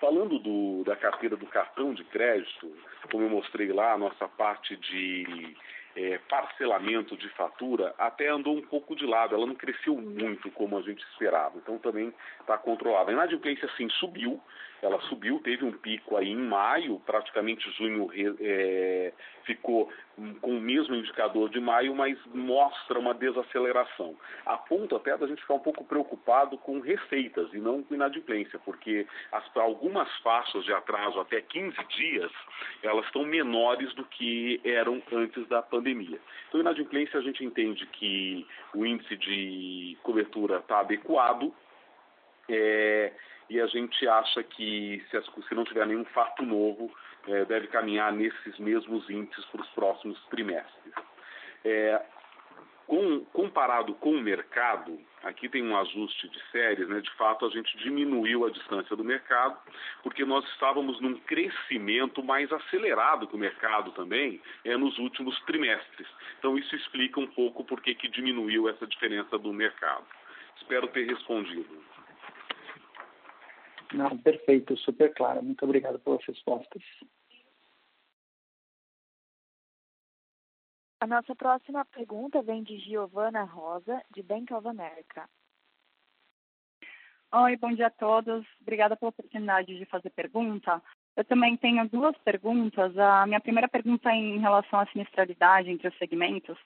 [0.00, 2.70] Falando do, da carteira do cartão de crédito,
[3.10, 5.56] como eu mostrei lá, a nossa parte de
[5.96, 10.78] é, parcelamento de fatura até andou um pouco de lado, ela não cresceu muito como
[10.78, 13.10] a gente esperava, então também está controlada.
[13.10, 14.40] A inadimplência sim subiu,
[14.82, 18.10] ela subiu, teve um pico aí em maio, praticamente junho
[18.40, 19.12] é,
[19.44, 19.90] ficou
[20.40, 24.16] com o mesmo indicador de maio, mas mostra uma desaceleração.
[24.44, 28.58] A ponto até da gente ficar um pouco preocupado com receitas e não com inadimplência,
[28.60, 32.32] porque as, algumas faixas de atraso até 15 dias,
[32.82, 36.20] elas estão menores do que eram antes da pandemia.
[36.48, 41.54] Então, inadimplência a gente entende que o índice de cobertura está adequado,
[42.48, 43.12] é,
[43.50, 46.94] e a gente acha que se, as, se não tiver nenhum fato novo,
[47.26, 50.92] é, deve caminhar nesses mesmos índices para os próximos trimestres.
[51.64, 52.02] É,
[52.88, 57.00] com, comparado com o mercado, aqui tem um ajuste de séries, né?
[57.00, 59.58] de fato a gente diminuiu a distância do mercado,
[60.02, 66.08] porque nós estávamos num crescimento mais acelerado que o mercado também é, nos últimos trimestres.
[66.38, 70.06] Então isso explica um pouco por que diminuiu essa diferença do mercado.
[70.56, 71.97] Espero ter respondido.
[73.94, 75.42] Não, perfeito, super claro.
[75.42, 76.82] Muito obrigado pelas respostas.
[81.00, 85.28] A nossa próxima pergunta vem de Giovana Rosa, de Bank of America.
[87.32, 88.44] Oi, bom dia a todos.
[88.60, 90.82] Obrigada pela oportunidade de fazer pergunta.
[91.14, 92.96] Eu também tenho duas perguntas.
[92.98, 96.58] A minha primeira pergunta é em relação à sinistralidade entre os segmentos.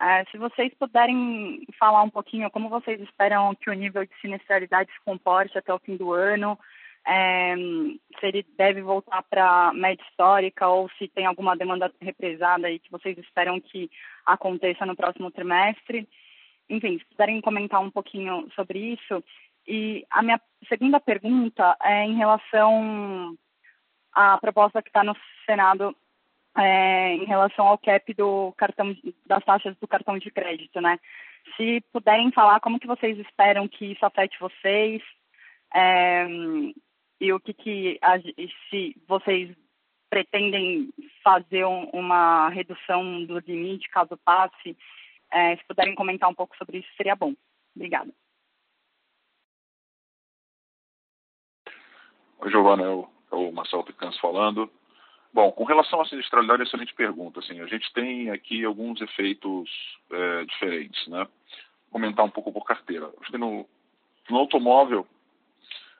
[0.00, 4.92] É, se vocês puderem falar um pouquinho como vocês esperam que o nível de sinistralidade
[4.92, 6.58] se comporte até o fim do ano,
[7.06, 7.54] é,
[8.18, 12.78] se ele deve voltar para a média histórica ou se tem alguma demanda represada aí
[12.78, 13.90] que vocês esperam que
[14.26, 16.06] aconteça no próximo trimestre.
[16.68, 19.22] Enfim, se puderem comentar um pouquinho sobre isso.
[19.66, 23.36] E a minha segunda pergunta é em relação
[24.12, 25.16] à proposta que está no
[25.46, 25.96] Senado
[26.56, 28.96] é, em relação ao cap do cartão,
[29.26, 30.98] das taxas do cartão de crédito, né?
[31.56, 35.02] Se puderem falar como que vocês esperam que isso afete vocês
[35.74, 36.26] é,
[37.20, 38.00] e o que que
[38.70, 39.54] se vocês
[40.08, 40.90] pretendem
[41.22, 44.76] fazer um, uma redução do limite caso passe,
[45.30, 47.34] é, se puderem comentar um pouco sobre isso seria bom.
[47.74, 48.10] Obrigada.
[52.38, 54.70] Oi, Giovana, é o, é Marcelo Picanso falando.
[55.36, 57.40] Bom, com relação à sinistralidade, excelente pergunta.
[57.40, 59.68] Assim, a gente tem aqui alguns efeitos
[60.10, 61.28] é, diferentes, né?
[61.90, 63.12] Vou comentar um pouco por carteira.
[63.34, 63.68] No,
[64.30, 65.06] no automóvel,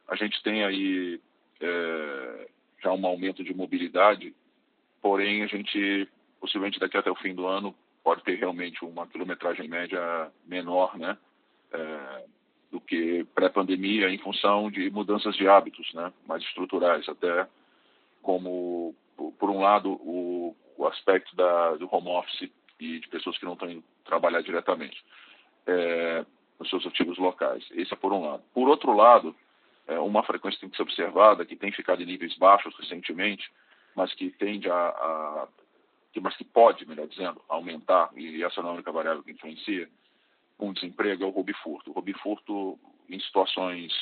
[0.09, 1.21] a gente tem aí
[1.61, 2.49] é,
[2.83, 4.35] já um aumento de mobilidade,
[5.03, 6.09] porém a gente,
[6.41, 11.15] possivelmente daqui até o fim do ano, pode ter realmente uma quilometragem média menor, né?
[11.73, 12.25] É,
[12.73, 16.11] do que pré-pandemia em função de mudanças de hábitos, né?
[16.27, 17.47] Mais estruturais, até
[18.23, 23.45] como por um lado, o, o aspecto da, do home office e de pessoas que
[23.45, 25.03] não estão indo trabalhar diretamente
[25.67, 26.25] é,
[26.59, 27.65] nos seus ativos locais.
[27.73, 28.43] Esse é por um lado.
[28.53, 29.35] Por outro lado,
[29.87, 33.51] é, uma frequência tem que ser observada, que tem ficado em níveis baixos recentemente,
[33.95, 35.49] mas que tende a, a
[36.13, 39.33] que, mas que pode, melhor dizendo, aumentar, e essa não é a única variável que
[39.33, 39.89] influencia,
[40.59, 41.91] o desemprego é o roubo furto.
[41.91, 43.93] O roubo furto, em situações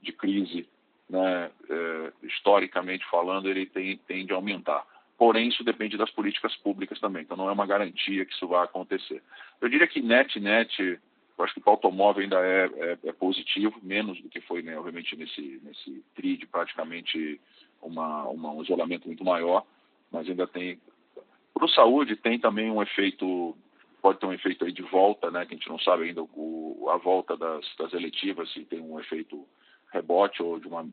[0.00, 0.68] de crise,
[1.08, 4.84] né, é, historicamente falando, ele tem, tende a aumentar.
[5.16, 8.64] Porém, isso depende das políticas públicas também, então não é uma garantia que isso vai
[8.64, 9.22] acontecer.
[9.60, 13.12] Eu diria que net, net, eu acho que para o automóvel ainda é, é, é,
[13.12, 17.40] positivo, menos do que foi, né, obviamente, nesse, nesse TRI praticamente
[17.82, 19.64] uma, uma, um isolamento muito maior,
[20.10, 20.80] mas ainda tem.
[21.54, 23.56] Para o saúde, tem também um efeito,
[24.00, 26.88] pode ter um efeito aí de volta, né, que a gente não sabe ainda o,
[26.90, 29.44] a volta das, das eletivas, se tem um efeito
[29.92, 30.84] rebote ou de uma,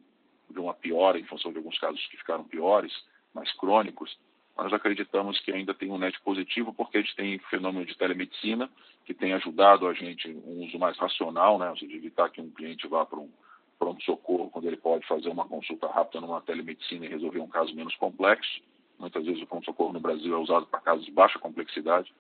[0.50, 2.94] de uma piora, em função de alguns casos que ficaram piores,
[3.34, 4.18] mais crônicos,
[4.58, 8.70] nós acreditamos que ainda tem um net positivo, porque a gente tem fenômeno de telemedicina,
[9.04, 11.70] que tem ajudado a gente um uso mais racional, né?
[11.70, 13.30] ou seja, evitar que um cliente vá para um
[13.78, 17.94] pronto-socorro quando ele pode fazer uma consulta rápida numa telemedicina e resolver um caso menos
[17.98, 18.62] complexo.
[18.98, 22.14] Muitas vezes o pronto-socorro no Brasil é usado para casos de baixa complexidade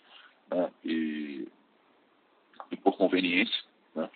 [0.49, 0.69] né?
[0.83, 1.47] e,
[2.69, 3.63] e por conveniência.
[3.95, 4.09] Né?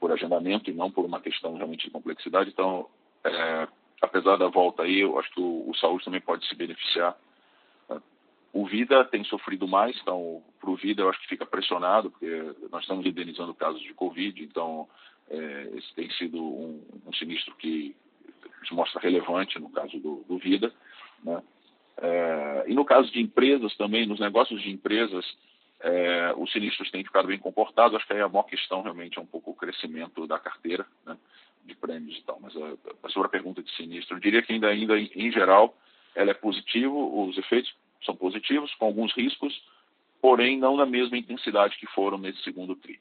[0.00, 2.50] Por agendamento e não por uma questão realmente de complexidade.
[2.50, 2.88] Então,
[3.22, 3.68] é,
[4.00, 7.16] apesar da volta aí, eu acho que o, o saúde também pode se beneficiar.
[7.88, 8.00] Né?
[8.52, 12.54] O Vida tem sofrido mais, então, para o Vida eu acho que fica pressionado, porque
[12.72, 14.88] nós estamos indenizando casos de Covid, então,
[15.28, 17.94] é, esse tem sido um, um, sinistro que
[18.66, 20.72] se mostra relevante no caso do, do Vida.
[21.22, 21.42] Né?
[21.98, 25.24] É, e no caso de empresas também, nos negócios de empresas,
[25.80, 27.96] é, os sinistros têm ficado bem comportados.
[27.96, 31.16] Acho que aí a maior questão realmente é um pouco o crescimento da carteira né,
[31.64, 32.38] de prêmios e tal.
[32.40, 35.76] Mas a, a, sobre a pergunta de sinistro, eu diria que ainda, ainda em, geral,
[36.14, 37.74] ela é positivo, os efeitos
[38.04, 39.62] são positivos, com alguns riscos,
[40.20, 43.00] porém não na mesma intensidade que foram nesse segundo tri.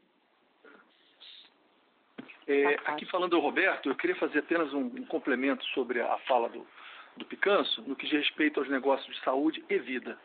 [2.48, 6.50] É, aqui falando do Roberto, eu queria fazer apenas um, um complemento sobre a fala
[6.50, 6.66] do,
[7.16, 10.18] do Picanso no que diz respeito aos negócios de saúde e vida.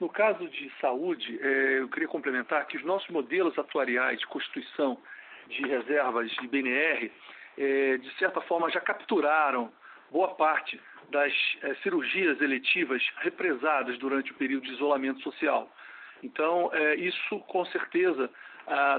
[0.00, 4.98] No caso de saúde, é, eu queria complementar que os nossos modelos atuariais de constituição
[5.46, 7.12] de reservas de BNR,
[7.58, 9.70] é, de certa forma, já capturaram
[10.10, 10.80] boa parte
[11.10, 15.70] das é, cirurgias eletivas represadas durante o período de isolamento social.
[16.22, 18.30] Então, isso com certeza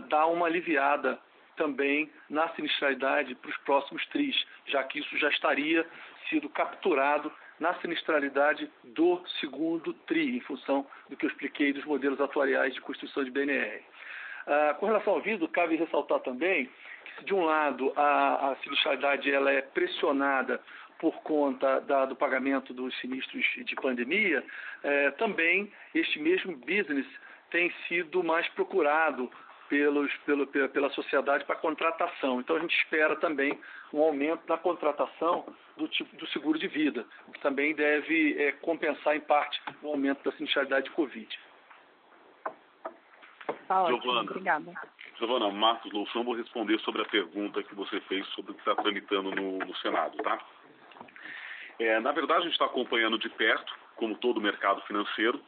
[0.10, 1.20] dá uma aliviada
[1.56, 4.36] também na sinistralidade para os próximos TRIs,
[4.66, 5.86] já que isso já estaria
[6.30, 7.32] sido capturado
[7.62, 12.82] na sinistralidade do segundo TRI, em função do que eu expliquei dos modelos atuariais de
[12.82, 13.84] construção de BNR.
[14.48, 16.68] Ah, com relação ao vidro, cabe ressaltar também
[17.06, 20.60] que, de um lado a, a sinistralidade ela é pressionada
[20.98, 24.44] por conta da, do pagamento dos sinistros de pandemia,
[24.84, 27.08] eh, também este mesmo business
[27.50, 29.30] tem sido mais procurado
[29.72, 32.42] pelos, pelo, pela sociedade para contratação.
[32.42, 33.58] Então a gente espera também
[33.94, 35.46] um aumento na contratação
[35.78, 39.88] do tipo do seguro de vida, o que também deve é, compensar em parte o
[39.88, 41.40] aumento da sinistralidade de Covid.
[43.66, 44.74] Tá ótimo, Giovana, obrigada.
[45.18, 48.76] Giovana, Marcos Loução, vou responder sobre a pergunta que você fez sobre o que está
[48.76, 50.38] tramitando no, no Senado, tá?
[51.80, 55.42] É, na verdade, a gente está acompanhando de perto, como todo o mercado financeiro,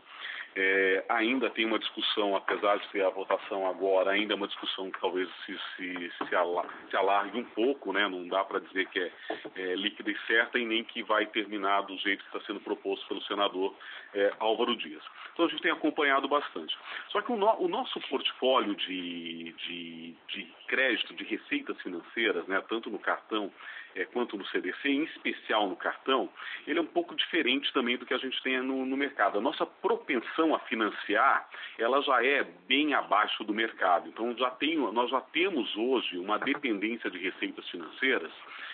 [0.56, 4.92] é, ainda tem uma discussão, apesar de ter a votação agora, ainda é uma discussão
[4.92, 8.08] que talvez se, se, se, alargue um pouco, né?
[8.08, 9.12] não dá para dizer que é,
[9.56, 13.08] é, líquida e certa e nem que vai terminar do jeito que está sendo proposto
[13.08, 13.76] pelo senador
[14.14, 15.04] é, Álvaro Dias.
[15.34, 16.78] Então a gente tem acompanhado bastante.
[17.10, 22.62] Só que o, no, o nosso portfólio de, de, de, crédito, de receitas financeiras, né?
[22.70, 23.52] tanto no cartão
[23.96, 26.30] é, quanto no CDC, em especial no cartão,
[26.66, 29.38] ele é um pouco diferente também do que a gente tem no, no mercado.
[29.38, 34.08] A nossa propensão a financiar, ela já é bem abaixo do mercado.
[34.10, 38.32] Então, já tem, nós já temos hoje uma dependência de receitas financeiras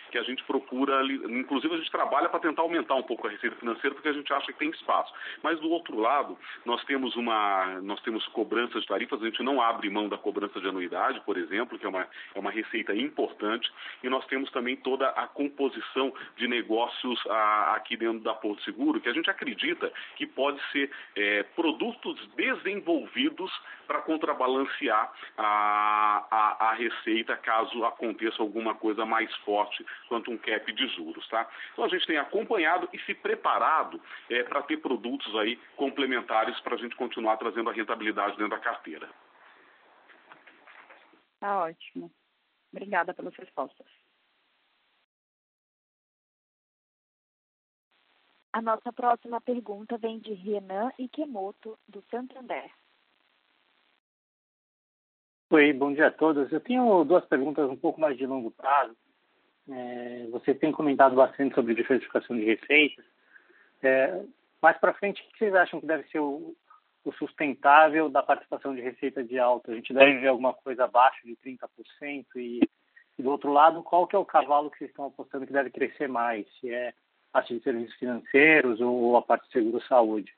[0.10, 3.56] que a gente procura, inclusive a gente trabalha para tentar aumentar um pouco a receita
[3.56, 5.14] financeira porque a gente acha que tem espaço.
[5.44, 9.62] Mas do outro lado, nós temos uma, nós temos cobranças de tarifas, a gente não
[9.62, 13.72] abre mão da cobrança de anuidade, por exemplo, que é uma, é uma receita importante,
[14.04, 19.00] e nós temos também toda a composição de negócios a, aqui dentro da Porto Seguro,
[19.00, 23.52] que a gente acredita que pode ser é, produtos desenvolvidos
[23.90, 30.74] para contrabalancear a, a, a, receita caso aconteça alguma coisa mais forte quanto um cap
[30.74, 31.26] de juros.
[31.30, 31.50] Tá?
[31.72, 36.76] Então a gente tem acompanhado e se preparado é, para ter produtos aí complementares para
[36.76, 39.10] a gente continuar trazendo a rentabilidade dentro da carteira.
[41.40, 42.12] Tá ótimo.
[42.74, 43.88] Obrigada pelas respostas.
[48.52, 52.70] A nossa próxima pergunta vem de Renan Ikemoto, do Santander.
[55.52, 56.52] Oi, bom dia a todos.
[56.52, 58.96] Eu tenho duas perguntas um pouco mais de longo prazo.
[59.72, 63.06] É, você tem comentado bastante sobre diversificação de receitas.
[63.84, 64.24] É,
[64.62, 66.56] mais para frente, o que vocês acham que deve ser o,
[67.06, 69.72] o, sustentável da participação de receita de alta?
[69.72, 72.26] A gente deve ver alguma coisa abaixo de 30%?
[72.36, 72.62] E,
[73.18, 75.70] e do outro lado, qual que é o cavalo que vocês estão apostando que deve
[75.70, 76.48] crescer mais?
[76.60, 76.94] Se é
[77.32, 80.34] parte de serviços financeiros ou a parte de seguro-saúde.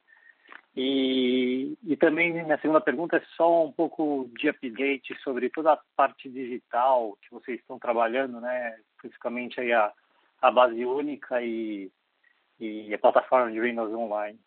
[0.76, 5.80] E, e também minha segunda pergunta é só um pouco de update sobre toda a
[5.96, 8.78] parte digital que vocês estão trabalhando, né?
[9.02, 9.92] Especificamente aí a,
[10.42, 11.92] a base única e,
[12.60, 14.40] e a plataforma de vendas online.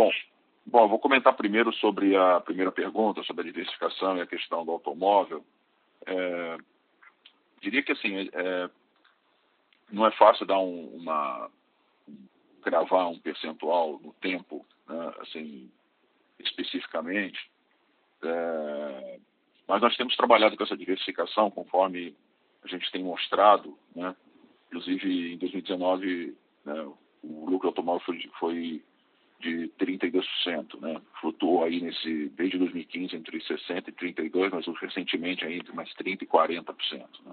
[0.00, 0.10] Bom,
[0.64, 4.70] bom, vou comentar primeiro sobre a primeira pergunta, sobre a diversificação e a questão do
[4.70, 5.44] automóvel.
[6.06, 6.56] É,
[7.60, 8.70] diria que assim, é,
[9.92, 11.50] não é fácil dar um, uma
[12.64, 15.70] gravar um percentual no tempo, né, assim,
[16.38, 17.50] especificamente,
[18.22, 19.18] é,
[19.68, 22.16] mas nós temos trabalhado com essa diversificação conforme
[22.64, 24.16] a gente tem mostrado, né,
[24.68, 26.34] inclusive em 2019
[26.64, 26.90] né,
[27.22, 28.84] o lucro automóvel foi, foi
[29.40, 31.00] de 32%, né?
[31.20, 36.24] Flutuou aí nesse desde 2015 entre 60 e 32, mas recentemente aí entre mais 30
[36.24, 36.64] e 40%.
[37.24, 37.32] Né?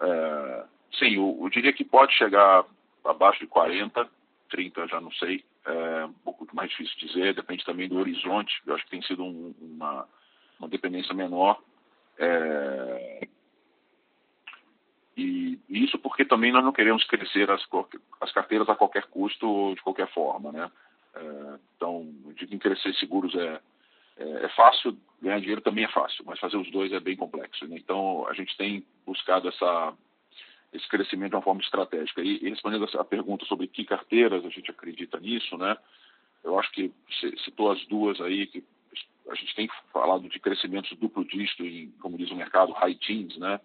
[0.00, 0.64] É,
[0.98, 2.64] sim, eu, eu, diria que pode chegar
[3.04, 4.08] abaixo de 40,
[4.48, 8.60] 30 já não sei, é um pouco mais difícil dizer, depende também do horizonte.
[8.66, 10.08] Eu acho que tem sido um, uma,
[10.58, 11.62] uma dependência menor.
[12.18, 13.28] É,
[15.16, 17.62] e isso porque também nós não queremos crescer as,
[18.20, 20.70] as carteiras a qualquer custo, de qualquer forma, né?
[21.18, 23.60] É, então, de que crescer seguros é,
[24.18, 27.66] é, é, fácil, ganhar dinheiro também é fácil, mas fazer os dois é bem complexo.
[27.66, 27.76] Né?
[27.76, 29.94] Então, a gente tem buscado essa,
[30.72, 32.22] esse crescimento de uma forma estratégica.
[32.22, 35.76] E, e respondendo a pergunta sobre que carteiras a gente acredita nisso, né?
[36.44, 36.92] Eu acho que
[37.44, 38.64] citou as duas aí, que
[39.28, 43.36] a gente tem falado de crescimentos duplo dígito em, como diz o mercado, high teens,
[43.38, 43.60] né?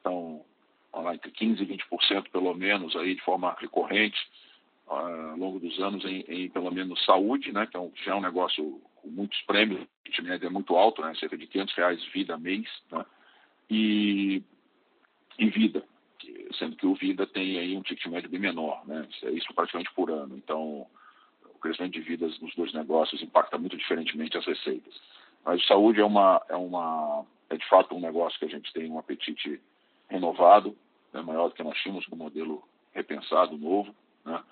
[0.00, 0.44] Então,
[0.92, 4.18] lá, entre 15% e 20% pelo menos aí de forma recorrente
[4.86, 8.14] ao longo dos anos em, em, pelo menos saúde, né, que é um, já é
[8.14, 12.04] um negócio com muitos prêmios, o média é muito alto, né, cerca de 500 reais
[12.12, 13.04] vida mês, né,
[13.68, 14.42] e,
[15.38, 15.84] e vida,
[16.58, 19.92] sendo que o vida tem aí um ticket médio bem menor, né, é isso praticamente
[19.92, 20.36] por ano.
[20.36, 20.86] Então,
[21.44, 24.94] o crescimento de vidas nos dois negócios impacta muito diferentemente as receitas.
[25.44, 28.90] Mas saúde é uma é uma é de fato um negócio que a gente tem
[28.90, 29.60] um apetite
[30.08, 30.76] renovado,
[31.12, 32.62] né, maior do que nós tínhamos com o modelo
[32.92, 34.42] repensado novo, né?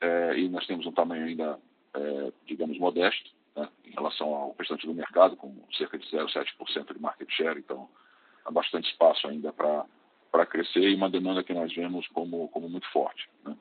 [0.00, 1.58] É, e nós temos um tamanho ainda,
[1.94, 7.00] é, digamos, modesto né, em relação ao restante do mercado, com cerca de 0,7% de
[7.00, 7.88] market share, então
[8.44, 12.86] há bastante espaço ainda para crescer e uma demanda que nós vemos como, como muito
[12.92, 13.28] forte.
[13.44, 13.56] Né.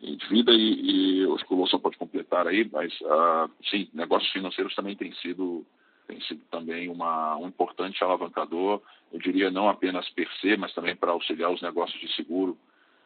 [0.00, 4.74] E de vida, e, e o Wilson pode completar aí, mas uh, sim, negócios financeiros
[4.74, 5.64] também têm sido
[6.06, 8.80] tem sido também uma, um importante alavancador,
[9.12, 12.56] eu diria não apenas per se, mas também para auxiliar os negócios de seguro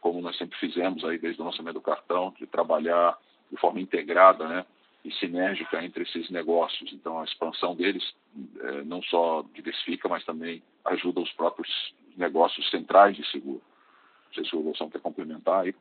[0.01, 3.17] como nós sempre fizemos aí desde o lançamento do cartão, de trabalhar
[3.49, 4.65] de forma integrada, né,
[5.05, 6.91] e sinérgica entre esses negócios.
[6.91, 8.03] Então, a expansão deles
[8.59, 11.69] é, não só diversifica, mas também ajuda os próprios
[12.17, 13.61] negócios centrais de seguro.
[14.27, 15.75] Não sei se o Wilson quer complementar aí.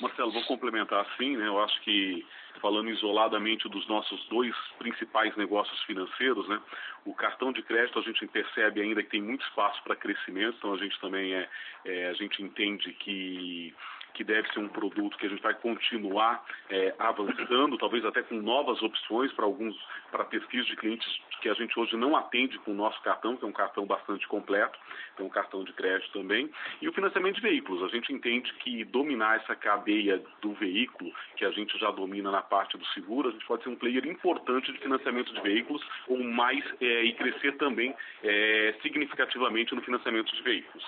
[0.00, 1.46] Marcelo, vou complementar sim, né?
[1.46, 2.26] Eu acho que
[2.60, 6.60] falando isoladamente dos nossos dois principais negócios financeiros, né?
[7.04, 10.74] O cartão de crédito a gente percebe ainda que tem muito espaço para crescimento, então
[10.74, 11.48] a gente também é,
[11.84, 13.74] é, a gente entende que
[14.14, 18.36] que deve ser um produto que a gente vai continuar é, avançando, talvez até com
[18.36, 19.76] novas opções para alguns
[20.10, 21.06] para perfis de clientes
[21.42, 24.26] que a gente hoje não atende com o nosso cartão, que é um cartão bastante
[24.28, 24.78] completo,
[25.16, 26.50] tem um cartão de crédito também,
[26.80, 27.82] e o financiamento de veículos.
[27.82, 32.40] A gente entende que dominar essa cadeia do veículo, que a gente já domina na
[32.40, 36.22] parte do seguro, a gente pode ser um player importante de financiamento de veículos, ou
[36.22, 40.84] mais é, e crescer também é, significativamente no financiamento de veículos.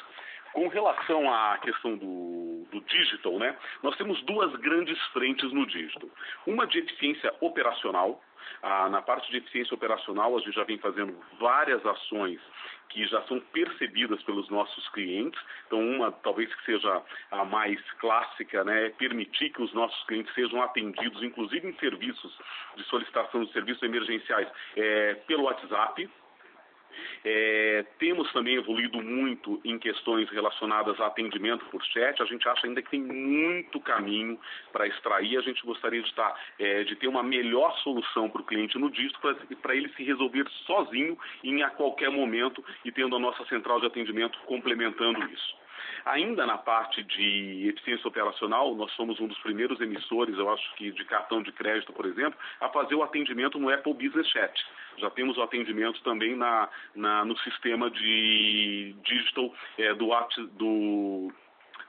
[0.56, 6.08] Com relação à questão do, do digital, né, nós temos duas grandes frentes no digital.
[6.46, 8.18] Uma de eficiência operacional,
[8.62, 12.40] ah, na parte de eficiência operacional, a gente já vem fazendo várias ações
[12.88, 15.38] que já são percebidas pelos nossos clientes.
[15.66, 17.02] Então, uma talvez que seja
[17.32, 22.34] a mais clássica, né, é permitir que os nossos clientes sejam atendidos, inclusive em serviços
[22.76, 26.08] de solicitação de serviços emergenciais, é, pelo WhatsApp.
[27.24, 32.22] É, temos também evoluído muito em questões relacionadas a atendimento por chat.
[32.22, 34.38] A gente acha ainda que tem muito caminho
[34.72, 35.36] para extrair.
[35.36, 38.90] A gente gostaria de, estar, é, de ter uma melhor solução para o cliente no
[38.90, 39.18] dígito,
[39.62, 43.86] para ele se resolver sozinho em a qualquer momento e tendo a nossa central de
[43.86, 45.65] atendimento complementando isso.
[46.04, 50.90] Ainda na parte de eficiência operacional, nós somos um dos primeiros emissores, eu acho que
[50.90, 54.64] de cartão de crédito, por exemplo, a fazer o atendimento no Apple Business Chat.
[54.98, 60.08] Já temos o atendimento também na, na no sistema de digital é, do,
[60.52, 61.32] do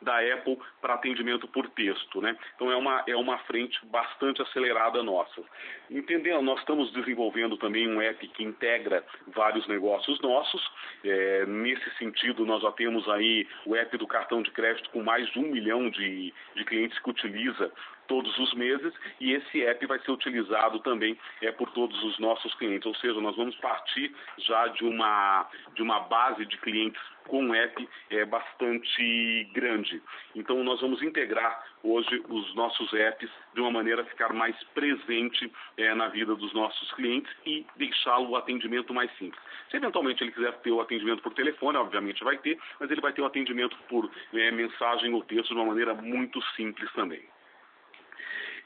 [0.01, 2.21] da Apple para atendimento por texto.
[2.21, 2.37] Né?
[2.55, 5.41] Então é uma, é uma frente bastante acelerada nossa.
[5.89, 10.61] Entendendo, nós estamos desenvolvendo também um app que integra vários negócios nossos.
[11.03, 15.29] É, nesse sentido, nós já temos aí o app do cartão de crédito com mais
[15.31, 17.71] de um milhão de, de clientes que utiliza
[18.07, 22.53] todos os meses e esse app vai ser utilizado também é, por todos os nossos
[22.55, 22.85] clientes.
[22.85, 27.89] Ou seja, nós vamos partir já de uma, de uma base de clientes com app
[28.09, 30.01] é bastante grande.
[30.35, 35.51] Então nós vamos integrar hoje os nossos apps de uma maneira a ficar mais presente
[35.77, 39.41] é, na vida dos nossos clientes e deixá-lo o atendimento mais simples.
[39.69, 43.13] Se eventualmente ele quiser ter o atendimento por telefone, obviamente vai ter, mas ele vai
[43.13, 47.21] ter o atendimento por é, mensagem ou texto de uma maneira muito simples também.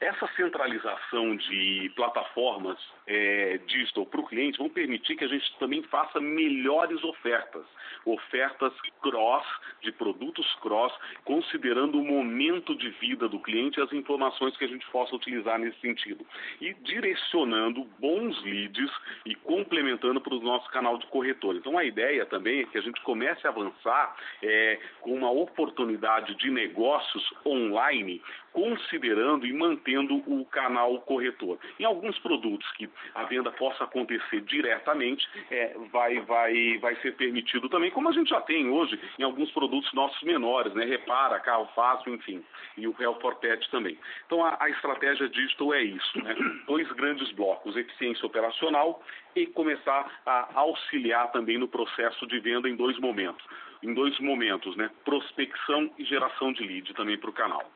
[0.00, 5.82] Essa centralização de plataformas é, digital para o cliente vão permitir que a gente também
[5.84, 7.64] faça melhores ofertas,
[8.04, 9.46] ofertas cross,
[9.80, 10.92] de produtos cross,
[11.24, 15.58] considerando o momento de vida do cliente e as informações que a gente possa utilizar
[15.58, 16.26] nesse sentido.
[16.60, 18.90] E direcionando bons leads
[19.26, 21.56] e complementando para o nosso canal de corretor.
[21.56, 26.34] Então a ideia também é que a gente comece a avançar é, com uma oportunidade
[26.36, 28.22] de negócios online,
[28.52, 31.58] considerando e mantendo o canal corretor.
[31.78, 37.68] Em alguns produtos que a venda possa acontecer diretamente, é, vai, vai, vai ser permitido
[37.68, 40.84] também, como a gente já tem hoje em alguns produtos nossos menores, né?
[40.84, 42.42] Repara, carro fácil, enfim,
[42.76, 43.98] e o Real for Pet também.
[44.26, 46.34] Então a, a estratégia digital é isso, né?
[46.66, 49.02] Dois grandes blocos, eficiência operacional
[49.34, 53.44] e começar a auxiliar também no processo de venda em dois momentos.
[53.82, 54.90] Em dois momentos, né?
[55.04, 57.68] Prospecção e geração de lead também para o canal.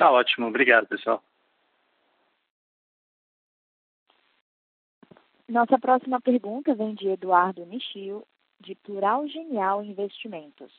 [0.00, 1.22] Tá ótimo, obrigado, pessoal.
[5.46, 8.26] Nossa próxima pergunta vem de Eduardo Nishio,
[8.58, 10.72] de Plural Genial Investimentos.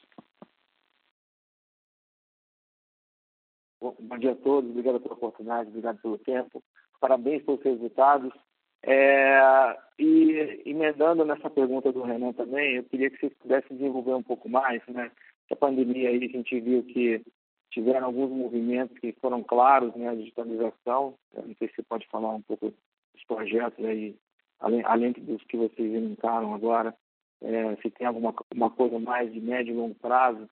[3.79, 6.63] Bom, bom, dia a todos, obrigado pela oportunidade, obrigado pelo tempo,
[6.99, 8.33] parabéns pelos resultados.
[8.81, 14.23] É, e emendando nessa pergunta do Renan também, eu queria que vocês pudessem desenvolver um
[14.23, 15.11] pouco mais, né?
[15.51, 17.23] A pandemia aí a gente viu que
[17.71, 21.15] tiveram alguns movimentos que foram claros, né, a digitalização.
[21.33, 22.73] Eu não sei se você pode falar um pouco
[23.13, 24.15] dos projetos aí,
[24.59, 26.95] além, além dos que vocês elencaram agora,
[27.41, 30.47] é, se tem alguma uma coisa mais de médio e longo prazo.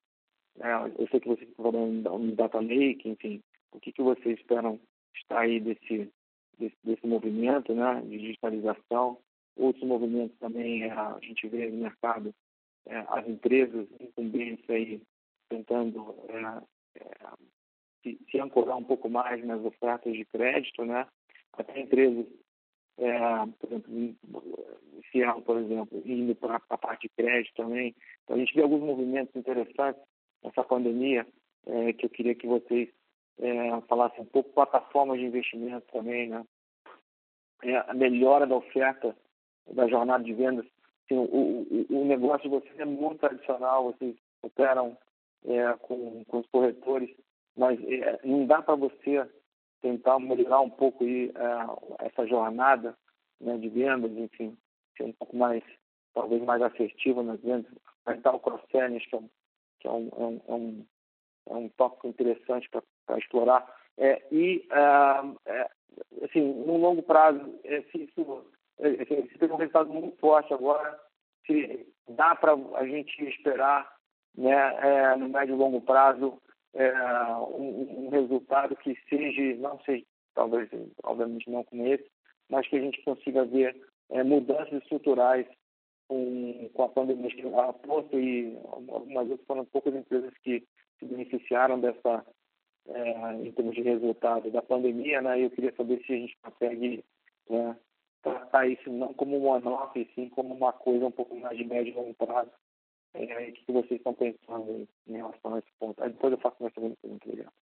[0.60, 3.42] É, eu sei que vocês estão falando um data lake, enfim,
[3.72, 4.80] o que, que vocês esperam
[5.16, 6.12] estar aí desse,
[6.58, 9.18] desse, desse movimento, né, de digitalização.
[9.58, 12.34] Outros movimentos também, é, a gente vê no mercado,
[12.88, 15.02] é, as empresas incumbentes aí
[15.50, 16.62] tentando é,
[18.04, 21.08] se, se, ancorar um pouco mais nas ofertas de crédito, né?
[21.54, 22.26] Até empresas,
[22.98, 23.20] é,
[23.60, 24.66] por exemplo,
[25.12, 27.96] Cielo, por exemplo, indo para a parte de crédito também.
[28.24, 30.02] Então, a gente vê alguns movimentos interessantes
[30.44, 31.26] nessa pandemia
[31.66, 32.90] é, que eu queria que vocês
[33.40, 34.54] é, falassem um pouco.
[34.54, 36.44] Plataformas de investimento também, né?
[37.64, 39.16] É, a melhora da oferta
[39.72, 40.66] da jornada de vendas.
[41.06, 44.98] Assim, o, o, o negócio de vocês é muito tradicional, vocês operam
[45.46, 47.10] é, com, com os corretores,
[47.58, 49.28] mas é, não dá para você
[49.82, 52.96] tentar melhorar um pouco aí, é, essa jornada
[53.40, 54.58] né, de vendas, enfim,
[54.98, 55.64] ser um pouco mais,
[56.14, 57.72] talvez mais assertiva nas vendas,
[58.06, 59.30] aumentar o cross-selling, que, é um,
[59.80, 60.24] que é, um, é,
[60.54, 60.86] um,
[61.50, 63.66] é, um, é tópico interessante para explorar.
[63.98, 65.70] É, e, é, é,
[66.24, 68.46] assim, no longo prazo, é, se isso
[68.80, 70.98] se tem um resultado muito forte agora,
[71.46, 73.99] se dá para a gente esperar
[74.36, 76.40] né, é, no médio e longo prazo
[76.74, 76.92] é,
[77.58, 80.06] um, um, resultado que seja, não seja,
[80.36, 80.70] talvez,
[81.04, 82.10] obviamente não como esse,
[82.50, 83.76] mas que a gente consiga ver
[84.10, 85.48] é, mudanças estruturais
[86.08, 87.30] com, com a pandemia.
[87.62, 90.64] A Porto e algumas outras foram poucas empresas que
[91.00, 92.26] se beneficiaram dessa,
[92.88, 95.44] é, em termos de resultado da pandemia, né?
[95.44, 97.06] Eu queria saber se a gente consegue
[97.50, 97.78] né,
[98.22, 101.94] tratar isso não como um one-off, sim como uma coisa um pouco mais de médio
[101.94, 102.52] e longo prazo,
[103.14, 106.02] é, o que vocês estão pensando em relação a esse ponto?
[106.04, 107.28] Aí depois eu faço uma segunda pergunta.
[107.28, 107.54] Obrigado.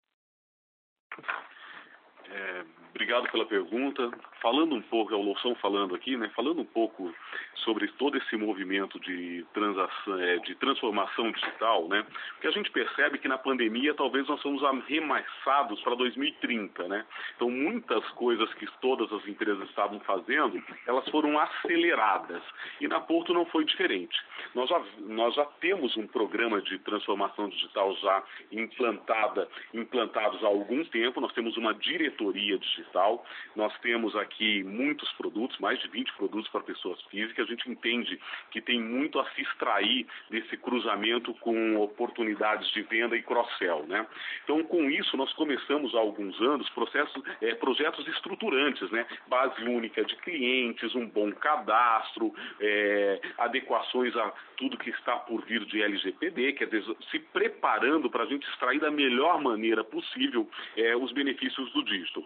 [2.30, 4.10] É, obrigado pela pergunta.
[4.42, 6.30] Falando um pouco, é o Loução falando aqui, né?
[6.36, 7.14] Falando um pouco
[7.64, 9.46] sobre todo esse movimento de,
[10.20, 12.06] é, de transformação digital, né?
[12.32, 17.06] Porque a gente percebe que na pandemia talvez nós somos arremessados para 2030, né?
[17.36, 22.42] Então muitas coisas que todas as empresas estavam fazendo, elas foram aceleradas.
[22.80, 24.18] E na Porto não foi diferente.
[24.56, 30.84] Nós já, nós já temos um programa de transformação digital já implantada, implantados há algum
[30.86, 31.20] tempo.
[31.20, 33.26] Nós temos uma diretoria de digital.
[33.56, 37.48] Nós temos aqui muitos produtos, mais de 20 produtos para pessoas físicas.
[37.48, 38.20] A gente entende
[38.52, 43.86] que tem muito a se extrair desse cruzamento com oportunidades de venda e cross-sell.
[43.88, 44.06] Né?
[44.44, 49.06] Então, com isso, nós começamos há alguns anos processos, é, projetos estruturantes, né?
[49.28, 55.64] base única de clientes, um bom cadastro, é, adequações a tudo que está por vir
[55.66, 60.96] de LGPD, quer dizer, se preparando para a gente extrair da melhor maneira possível é,
[60.96, 62.24] os benefícios do dígito.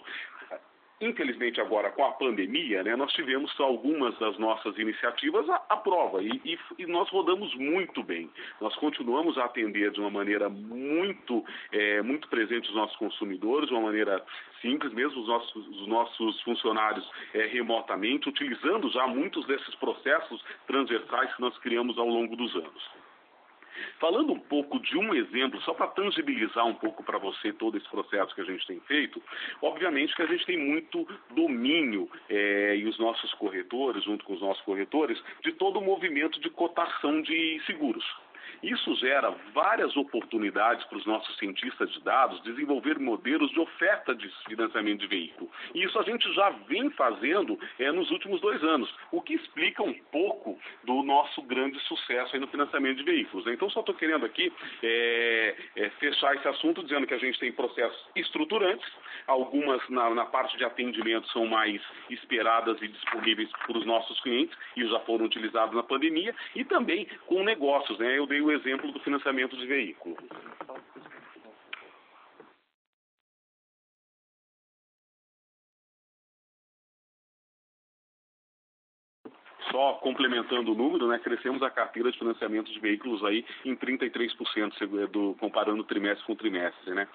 [1.01, 6.21] Infelizmente, agora com a pandemia, né, nós tivemos algumas das nossas iniciativas à, à prova
[6.21, 8.29] e, e, e, nós rodamos muito bem.
[8.61, 13.73] Nós continuamos a atender de uma maneira muito, é, muito presente os nossos consumidores, de
[13.73, 14.23] uma maneira
[14.61, 21.33] simples, mesmo os nossos, os nossos funcionários é, remotamente, utilizando já muitos desses processos transversais
[21.33, 23.00] que nós criamos ao longo dos anos.
[23.99, 27.89] Falando um pouco de um exemplo, só para tangibilizar um pouco para você todo esse
[27.89, 29.21] processo que a gente tem feito,
[29.61, 34.41] obviamente que a gente tem muito domínio, é, e os nossos corretores, junto com os
[34.41, 38.05] nossos corretores, de todo o movimento de cotação de seguros.
[38.63, 44.29] Isso gera várias oportunidades para os nossos cientistas de dados desenvolver modelos de oferta de
[44.47, 45.49] financiamento de veículo.
[45.73, 49.83] E isso a gente já vem fazendo é, nos últimos dois anos, o que explica
[49.83, 53.45] um pouco do nosso grande sucesso no financiamento de veículos.
[53.47, 54.51] Então, só estou querendo aqui
[54.83, 58.87] é, é, fechar esse assunto dizendo que a gente tem processos estruturantes,
[59.27, 64.57] algumas na, na parte de atendimento são mais esperadas e disponíveis para os nossos clientes
[64.75, 67.97] e já foram utilizados na pandemia, e também com negócios.
[67.99, 68.17] Né?
[68.17, 70.17] Eu dei o exemplo do financiamento de veículo.
[79.71, 85.07] Só complementando o número, né, crescemos a carteira de financiamento de veículos aí em 33%,
[85.07, 86.93] do, comparando trimestre com trimestre.
[86.93, 87.07] Né?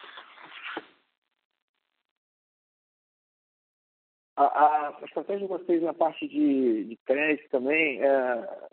[4.37, 8.69] A, a, estratégia de vocês na parte de, de crédito também, é,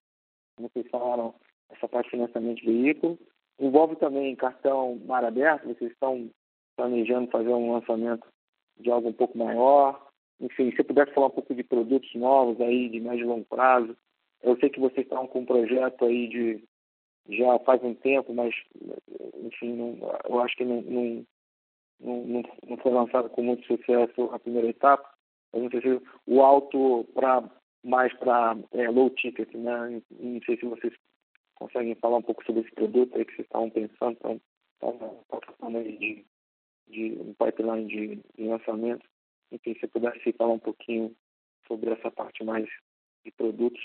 [0.56, 1.36] como vocês falaram,
[1.72, 3.20] essa parte de financiamento de veículo.
[3.60, 6.30] Envolve também cartão mar aberto, vocês estão
[6.76, 8.28] planejando fazer um lançamento
[8.80, 10.08] de algo um pouco maior.
[10.40, 13.96] Enfim, se pudesse falar um pouco de produtos novos aí, de e longo prazo.
[14.42, 16.64] Eu sei que vocês estão com um projeto aí de
[17.30, 18.54] já faz um tempo, mas
[19.36, 19.98] enfim, não,
[20.28, 21.26] eu acho que não, não,
[22.02, 25.10] não, não foi lançado com muito sucesso a primeira etapa.
[25.54, 27.50] Eu não sei se o alto para
[27.84, 30.02] mais para é, low ticket, né?
[30.12, 30.94] Não sei se vocês
[31.64, 34.42] conseguem falar um pouco sobre esse produto aí que vocês estavam pensando, então,
[35.30, 36.26] plataforma tá de,
[36.90, 39.06] de um pipeline de, de lançamento.
[39.50, 41.16] Enfim, se pudesse falar um pouquinho
[41.66, 42.68] sobre essa parte mais
[43.24, 43.82] de produtos.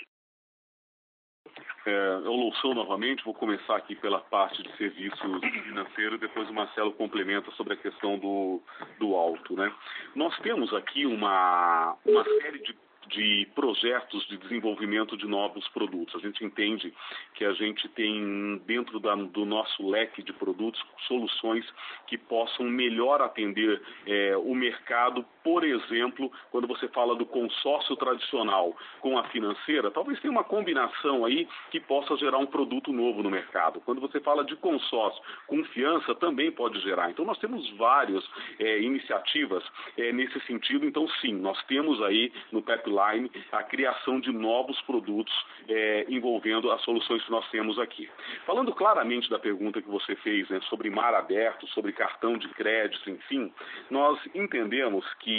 [1.85, 5.19] É, eu louçou novamente, vou começar aqui pela parte de serviços
[5.63, 8.61] financeiros, depois o Marcelo complementa sobre a questão do,
[8.99, 9.55] do alto.
[9.55, 9.73] Né?
[10.15, 12.73] Nós temos aqui uma, uma série de
[13.09, 16.15] de projetos de desenvolvimento de novos produtos.
[16.15, 16.93] A gente entende
[17.33, 21.65] que a gente tem dentro da, do nosso leque de produtos soluções
[22.07, 25.25] que possam melhor atender é, o mercado.
[25.49, 31.25] Por exemplo, quando você fala do consórcio tradicional com a financeira, talvez tenha uma combinação
[31.25, 33.81] aí que possa gerar um produto novo no mercado.
[33.81, 37.09] Quando você fala de consórcio, confiança também pode gerar.
[37.09, 38.23] Então nós temos várias
[38.59, 39.63] é, iniciativas
[39.97, 40.85] é, nesse sentido.
[40.85, 45.33] Então sim, nós temos aí no pipeline a criação de novos produtos
[45.67, 48.07] é, envolvendo as soluções que nós temos aqui.
[48.45, 53.09] Falando claramente da pergunta que você fez né, sobre mar aberto, sobre cartão de crédito,
[53.09, 53.51] enfim,
[53.89, 55.38] nós entendemos que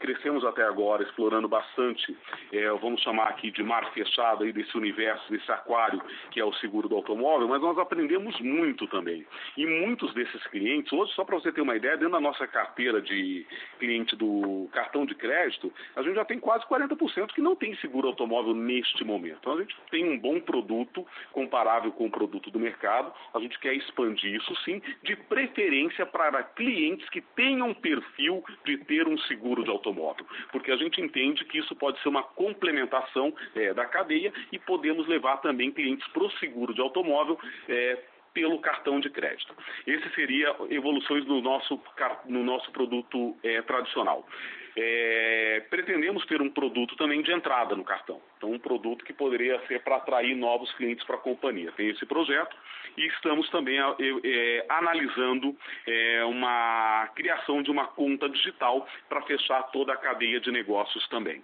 [0.00, 2.16] crescemos até agora explorando bastante,
[2.52, 6.52] é, vamos chamar aqui de mar fechado, aí desse universo, desse aquário que é o
[6.54, 9.26] seguro do automóvel, mas nós aprendemos muito também.
[9.56, 13.00] E muitos desses clientes, hoje, só para você ter uma ideia, dentro da nossa carteira
[13.00, 13.46] de
[13.78, 18.08] cliente do cartão de crédito, a gente já tem quase 40% que não tem seguro
[18.08, 19.38] automóvel neste momento.
[19.40, 23.12] Então a gente tem um bom produto comparável com o produto do mercado.
[23.34, 29.06] A gente quer expandir isso sim, de preferência para clientes que tenham perfil de ter
[29.06, 33.72] um seguro de automóvel, porque a gente entende que isso pode ser uma complementação é,
[33.74, 37.38] da cadeia e podemos levar também clientes para o seguro de automóvel
[37.68, 37.98] é,
[38.34, 39.54] pelo cartão de crédito.
[39.86, 41.80] Esse seria evoluções no nosso,
[42.26, 44.26] no nosso produto é, tradicional.
[44.74, 48.20] É, pretendemos ter um produto também de entrada no cartão.
[48.36, 51.70] Então, um produto que poderia ser para atrair novos clientes para a companhia.
[51.72, 52.56] Tem esse projeto
[52.96, 53.84] e estamos também é,
[54.24, 55.54] é, analisando
[55.86, 61.42] é, uma criação de uma conta digital para fechar toda a cadeia de negócios também.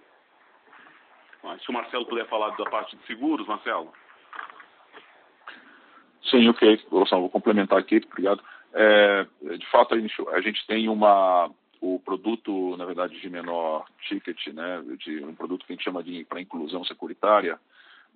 [1.43, 3.93] Mas, se o Marcelo puder falar da parte de seguros, Marcelo.
[6.23, 6.81] Sim, ok.
[6.89, 8.43] Vou complementar aqui, obrigado.
[8.73, 9.25] É,
[9.57, 11.49] de fato, a gente tem uma
[11.81, 16.03] o produto, na verdade, de menor ticket, né, de um produto que a gente chama
[16.03, 17.59] de para inclusão securitária,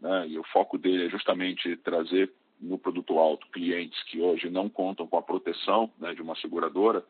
[0.01, 4.69] né, e o foco dele é justamente trazer no produto alto clientes que hoje não
[4.69, 7.03] contam com a proteção né, de uma seguradora,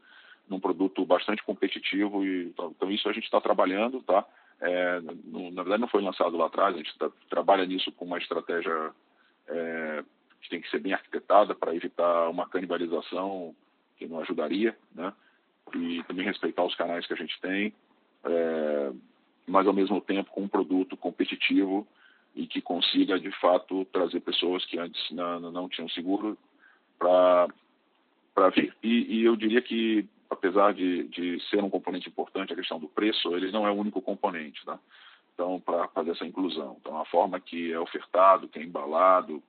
[0.47, 4.25] num produto bastante competitivo e então, então isso a gente está trabalhando, tá?
[4.59, 8.05] É, no, na verdade não foi lançado lá atrás, a gente tá, trabalha nisso com
[8.05, 8.91] uma estratégia
[9.47, 10.03] é,
[10.41, 13.55] que tem que ser bem arquitetada para evitar uma canibalização
[13.97, 15.13] que não ajudaria, né?
[15.75, 17.73] E também respeitar os canais que a gente tem,
[18.23, 18.91] é,
[19.47, 21.87] mas ao mesmo tempo com um produto competitivo
[22.35, 26.37] e que consiga de fato trazer pessoas que antes não, não tinham seguro
[26.97, 27.47] para
[28.55, 28.75] vir.
[28.83, 32.87] E, e, eu diria que apesar de, de ser um componente importante a questão do
[32.87, 34.79] preço, ele não é o único componente, tá?
[35.33, 39.41] Então, para fazer essa inclusão, então a forma que é ofertado, que é embalado,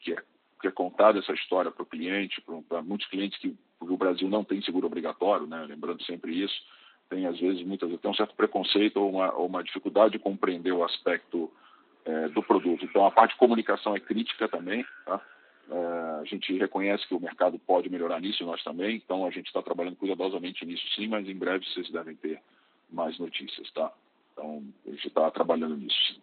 [0.00, 0.22] que é,
[0.60, 4.44] que é contada essa história para o cliente, para muitos clientes que o Brasil não
[4.44, 5.64] tem seguro obrigatório, né?
[5.66, 6.54] Lembrando sempre isso,
[7.08, 10.18] tem às vezes muitas vezes tem um certo preconceito ou uma, ou uma dificuldade de
[10.18, 11.50] compreender o aspecto
[12.04, 12.84] é, do produto.
[12.84, 15.20] Então a parte de comunicação é crítica também, tá?
[15.70, 19.46] É, a gente reconhece que o mercado pode melhorar nisso, nós também, então a gente
[19.46, 22.40] está trabalhando cuidadosamente nisso sim, mas em breve vocês devem ter
[22.90, 23.92] mais notícias, tá?
[24.32, 26.20] Então a gente está trabalhando nisso sim.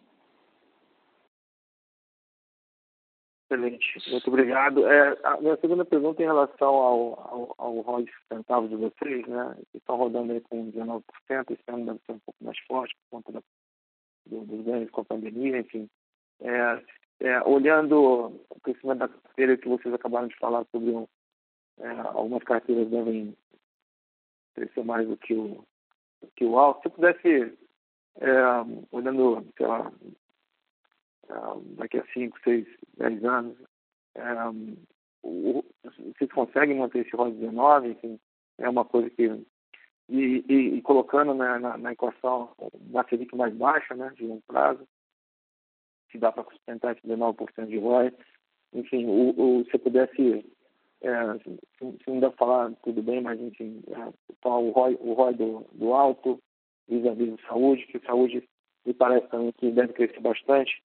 [3.50, 4.86] Excelente, muito obrigado.
[4.86, 9.26] É, a minha segunda pergunta é em relação ao, ao, ao ROI sustentável de vocês,
[9.26, 9.56] né?
[9.72, 11.02] Que estão rodando aí com 19%,
[11.50, 13.42] esse ano deve ser um pouco mais forte por conta da,
[14.26, 15.88] do, dos ganhos com a pandemia, enfim.
[16.42, 16.84] É,
[17.20, 21.06] é, olhando o crescimento da carteira que vocês acabaram de falar sobre um,
[21.78, 23.34] é, algumas carteiras devem
[24.54, 25.64] crescer mais do que o,
[26.20, 27.58] do que o alto, se pudesse,
[28.20, 28.32] é,
[28.92, 29.90] olhando, sei lá,
[31.76, 32.66] daqui a 5, 6,
[32.96, 33.56] 10 anos,
[34.14, 34.34] é,
[35.22, 35.64] o,
[35.96, 38.20] vocês conseguem manter esse ROI 19, enfim,
[38.58, 39.44] é uma coisa que
[40.08, 42.50] e, e, e colocando na, na, na, equação
[42.88, 44.88] uma Selic mais baixa, né, de longo prazo,
[46.10, 48.12] se dá para sustentar esse 19% de ROI.
[48.72, 50.44] Enfim, o, o, se pudesse,
[51.02, 55.12] é, se, se não dá para falar tudo bem, mas enfim, é, o ROI, o
[55.12, 56.40] ROI do, do alto,
[56.88, 58.48] vis-à-vis -vis saúde, que saúde
[58.86, 60.82] me parece também que deve crescer bastante.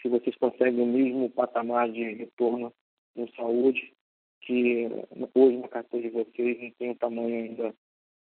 [0.00, 2.72] Se vocês conseguem o mesmo patamar de retorno
[3.16, 3.92] em saúde,
[4.42, 4.88] que
[5.34, 7.74] hoje na carteira de vocês não tem o tamanho ainda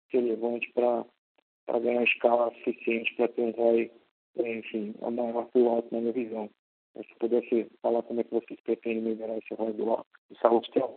[0.09, 3.91] relevante para ganhar escala suficiente para ter um ROI
[4.37, 6.49] enfim, é maior o alto na minha visão.
[6.93, 10.69] Mas se pudesse falar como é que vocês pretendem melhorar esse rol do, do saúde,
[10.71, 10.87] que é,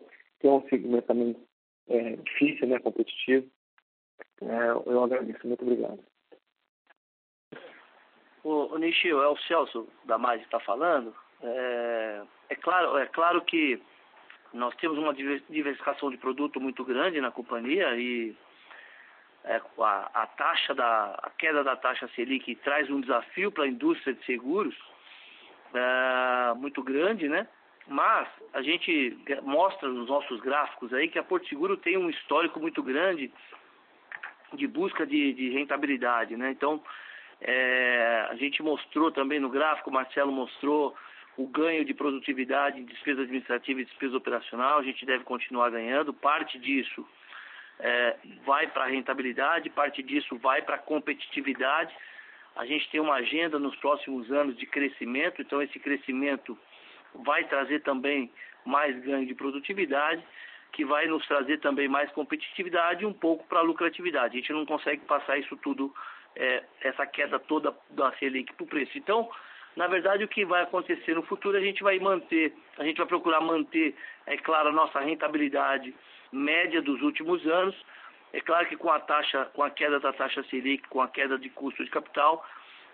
[0.40, 1.36] que é um segmento também
[1.88, 3.46] é, difícil, né, competitivo,
[4.42, 5.46] é, eu agradeço.
[5.46, 6.00] Muito obrigado.
[8.44, 11.14] O, o Nishio, é o Celso da Mais está falando.
[11.42, 13.80] É, é, claro, é claro que
[14.52, 18.34] nós temos uma diversificação de produto muito grande na companhia e
[19.44, 23.68] é, a, a, taxa da a queda da taxa Selic traz um desafio para a
[23.68, 24.74] indústria de seguros
[25.74, 27.46] é, muito grande, né?
[27.86, 32.60] Mas a gente mostra nos nossos gráficos aí que a Porto Seguro tem um histórico
[32.60, 33.32] muito grande
[34.52, 36.50] de busca de, de rentabilidade, né?
[36.50, 36.82] Então
[37.40, 40.94] é, a gente mostrou também no gráfico, o Marcelo mostrou
[41.36, 44.78] o ganho de produtividade, despesa administrativa e despesa operacional.
[44.78, 46.12] A gente deve continuar ganhando.
[46.12, 47.06] Parte disso
[47.78, 51.94] é, vai para a rentabilidade, parte disso vai para a competitividade.
[52.56, 56.58] A gente tem uma agenda nos próximos anos de crescimento, então esse crescimento
[57.14, 58.30] vai trazer também
[58.64, 60.22] mais ganho de produtividade,
[60.72, 64.36] que vai nos trazer também mais competitividade e um pouco para lucratividade.
[64.36, 65.94] A gente não consegue passar isso tudo,
[66.38, 68.96] é, essa queda toda da Selic para o preço.
[68.96, 69.28] Então,
[69.76, 73.06] na verdade, o que vai acontecer no futuro, a gente vai manter, a gente vai
[73.06, 73.94] procurar manter,
[74.26, 75.94] é claro, a nossa rentabilidade
[76.32, 77.76] média dos últimos anos.
[78.32, 81.38] É claro que com a taxa, com a queda da taxa Selic, com a queda
[81.38, 82.46] de custo de capital,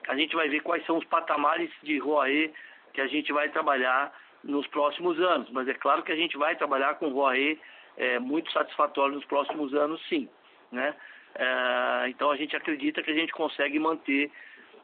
[0.08, 2.52] a gente vai ver quais são os patamares de ROAE
[2.92, 5.50] que a gente vai trabalhar nos próximos anos.
[5.50, 7.58] Mas é claro que a gente vai trabalhar com ROAE
[7.96, 10.28] é, muito satisfatório nos próximos anos, sim.
[10.70, 10.94] Né?
[11.34, 14.30] É, então a gente acredita que a gente consegue manter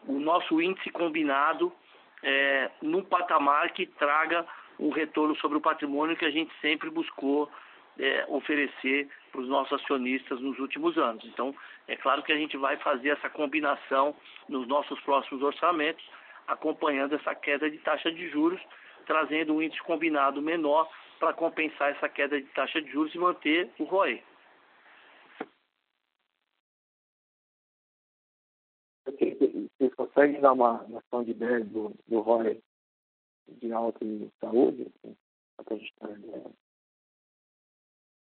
[0.07, 1.73] o nosso índice combinado
[2.23, 4.47] é, num patamar que traga
[4.79, 7.51] um retorno sobre o patrimônio que a gente sempre buscou
[7.99, 11.25] é, oferecer para os nossos acionistas nos últimos anos.
[11.25, 11.55] Então,
[11.87, 14.15] é claro que a gente vai fazer essa combinação
[14.49, 16.05] nos nossos próximos orçamentos,
[16.49, 18.61] acompanhando essa queda de taxa de juros,
[19.07, 20.89] trazendo um índice combinado menor
[21.19, 24.23] para compensar essa queda de taxa de juros e manter o ROE.
[30.21, 32.61] Vocês conseguem dar uma noção de ideia do, do ROE
[33.49, 34.87] de alta e saúde?
[34.99, 35.17] Assim,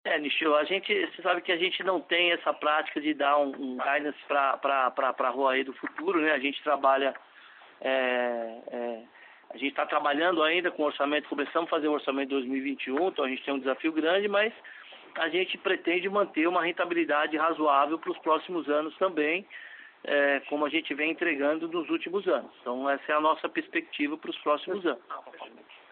[0.05, 3.39] É, Nichio, a gente, você sabe que a gente não tem essa prática de dar
[3.39, 6.33] um, um guidance para a aí do futuro, né?
[6.33, 7.15] A gente trabalha,
[7.81, 9.03] é, é,
[9.51, 13.25] a gente está trabalhando ainda com orçamento, começamos a fazer o orçamento de 2021, então
[13.25, 14.53] a gente tem um desafio grande, mas
[15.15, 19.47] a gente pretende manter uma rentabilidade razoável para os próximos anos também,
[20.05, 22.51] é, como a gente vem entregando nos últimos anos.
[22.61, 25.03] Então essa é a nossa perspectiva para os próximos anos.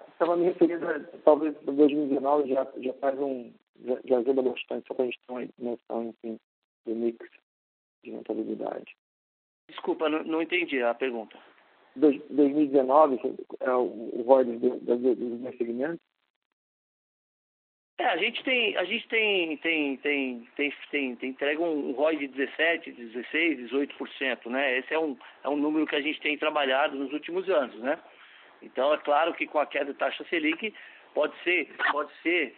[0.09, 0.87] Estava me referindo,
[1.25, 3.53] talvez, 2019 já, já faz um,
[3.85, 6.39] já, já ajuda bastante, só para a gente ter uma noção, enfim,
[6.87, 7.19] do mix
[8.05, 8.97] de rentabilidade.
[9.69, 11.37] Desculpa, não, não entendi a pergunta.
[11.97, 13.21] 2019
[13.61, 16.12] é o, o ROI dos, dos, dos segmentos?
[18.03, 22.17] É, a gente tem, a gente tem, tem, tem, tem, tem, tem entrega um ROI
[22.17, 24.79] de 17, 16, 18%, né?
[24.79, 27.97] Esse é um, é um número que a gente tem trabalhado nos últimos anos, né?
[28.61, 30.75] Então, é claro que com a queda da taxa Selic,
[31.15, 32.57] pode ser, pode ser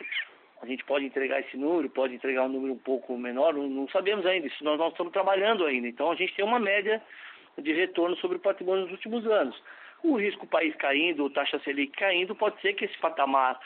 [0.62, 3.86] a gente pode entregar esse número, pode entregar um número um pouco menor, não, não
[3.88, 5.86] sabemos ainda, isso nós, nós estamos trabalhando ainda.
[5.86, 7.02] Então a gente tem uma média
[7.58, 9.62] de retorno sobre o patrimônio nos últimos anos.
[10.02, 13.60] O risco país caindo, taxa Selic caindo, pode ser que esse patamar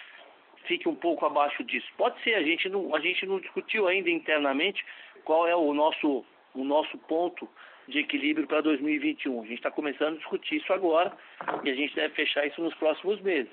[0.66, 1.86] fique um pouco abaixo disso.
[1.97, 4.85] Pode ser, a gente não, a gente não discutiu ainda internamente
[5.24, 6.24] qual é o nosso,
[6.55, 7.48] o nosso ponto
[7.86, 9.40] de equilíbrio para 2021.
[9.40, 11.16] A gente está começando a discutir isso agora
[11.64, 13.51] e a gente deve fechar isso nos próximos meses.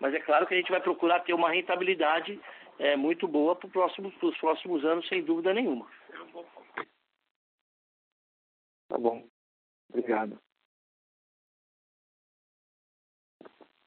[0.00, 2.40] Mas é claro que a gente vai procurar ter uma rentabilidade
[2.78, 5.86] é, muito boa para próximo, os próximos anos, sem dúvida nenhuma.
[8.88, 9.24] Tá bom.
[9.88, 10.38] Obrigado.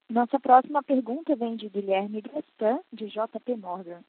[0.10, 4.02] Nossa próxima pergunta vem de Guilherme Gastan, de JP Morgan.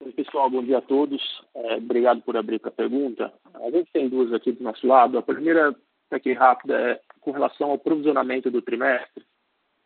[0.00, 1.22] Oi, pessoal, bom dia a todos.
[1.54, 3.30] É, obrigado por abrir a pergunta.
[3.52, 5.18] A gente tem duas aqui do nosso lado.
[5.18, 5.76] A primeira,
[6.10, 9.24] aqui rápida, é com relação ao provisionamento do trimestre.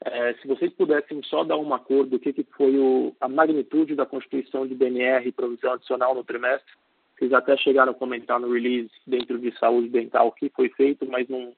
[0.05, 3.97] É, se vocês pudessem só dar uma cor do que, que foi o, a magnitude
[3.97, 6.73] da constituição de BNR e provisão adicional no trimestre,
[7.19, 11.05] vocês até chegaram a comentar no release dentro de saúde dental o que foi feito,
[11.07, 11.53] mas não,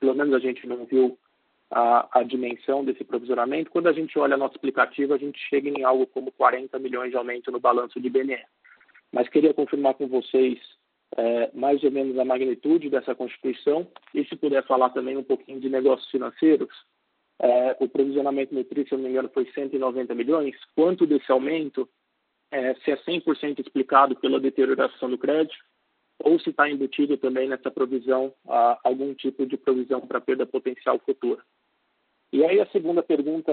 [0.00, 1.16] pelo menos a gente não viu
[1.72, 3.70] a, a, dimensão desse provisionamento.
[3.70, 7.16] Quando a gente olha nosso explicativo, a gente chega em algo como 40 milhões de
[7.16, 8.44] aumento no balanço de BNR.
[9.10, 10.58] Mas queria confirmar com vocês
[11.16, 15.60] é, mais ou menos a magnitude dessa constituição e se puder falar também um pouquinho
[15.60, 16.70] de negócios financeiros,
[17.40, 20.54] é, o provisionamento nutricional, se não me engano, foi 190 milhões.
[20.76, 21.88] Quanto desse aumento,
[22.50, 25.56] é, se é 100% explicado pela deterioração do crédito,
[26.22, 31.00] ou se está embutido também nessa provisão a, algum tipo de provisão para perda potencial
[31.00, 31.42] futura.
[32.32, 33.52] E aí a segunda pergunta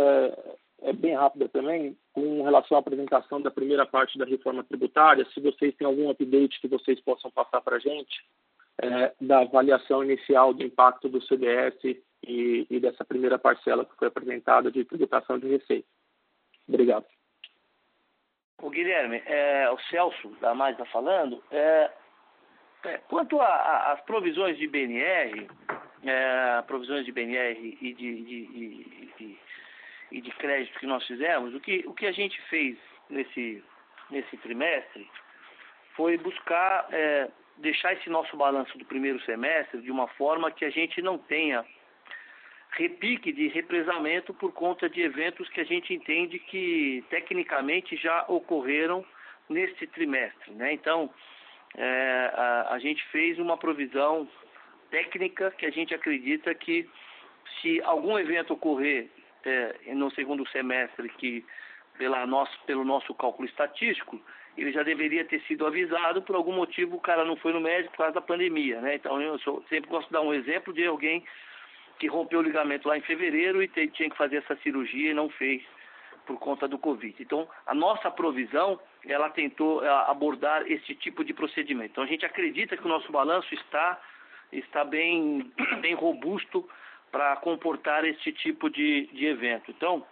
[0.82, 5.42] é, bem rápida também, com relação à apresentação da primeira parte da reforma tributária, se
[5.42, 8.26] vocês têm algum update que vocês possam passar para a gente,
[8.82, 11.76] é, da avaliação inicial do impacto do CDS
[12.24, 15.88] e, e, dessa primeira parcela que foi apresentada de tributação de receita.
[16.68, 17.06] Obrigado.
[18.62, 21.44] O Guilherme, é, o Celso da Mais está falando.
[21.52, 21.92] É,
[22.86, 25.50] é, quanto às provisões de BNR,
[26.04, 28.46] é, provisões de BNR e de, de,
[29.18, 29.38] de,
[30.12, 32.78] e de crédito que nós fizemos, o que, o que a gente fez
[33.10, 33.64] nesse,
[34.10, 35.10] nesse trimestre
[35.96, 40.70] foi buscar é, deixar esse nosso balanço do primeiro semestre de uma forma que a
[40.70, 41.66] gente não tenha
[42.72, 49.04] repique de represamento por conta de eventos que a gente entende que tecnicamente já ocorreram
[49.50, 50.54] neste trimestre.
[50.54, 50.74] Né?
[50.74, 51.10] Então,
[51.76, 54.28] é, a, a, gente fez uma provisão
[54.90, 56.88] técnica que a gente acredita que
[57.62, 59.10] se algum evento ocorrer
[59.46, 61.46] é, no segundo semestre que
[61.98, 64.22] pela nosso, pelo nosso cálculo estatístico,
[64.58, 67.92] ele já deveria ter sido avisado, por algum motivo o cara não foi no médico
[67.92, 68.96] por causa da pandemia, né?
[68.96, 71.24] Então eu sou, sempre gosto de dar um exemplo de alguém
[72.00, 75.14] que rompeu o ligamento lá em fevereiro e te, tinha que fazer essa cirurgia e
[75.14, 75.62] não fez
[76.26, 77.16] por conta do Covid.
[77.20, 81.92] Então, a nossa provisão, ela tentou eh, abordar esse tipo de procedimento.
[81.92, 84.00] Então, a gente acredita que o nosso balanço está,
[84.52, 85.52] está bem,
[85.82, 86.68] bem robusto
[87.12, 89.72] para comportar esse tipo de, de evento.
[89.72, 90.06] Então,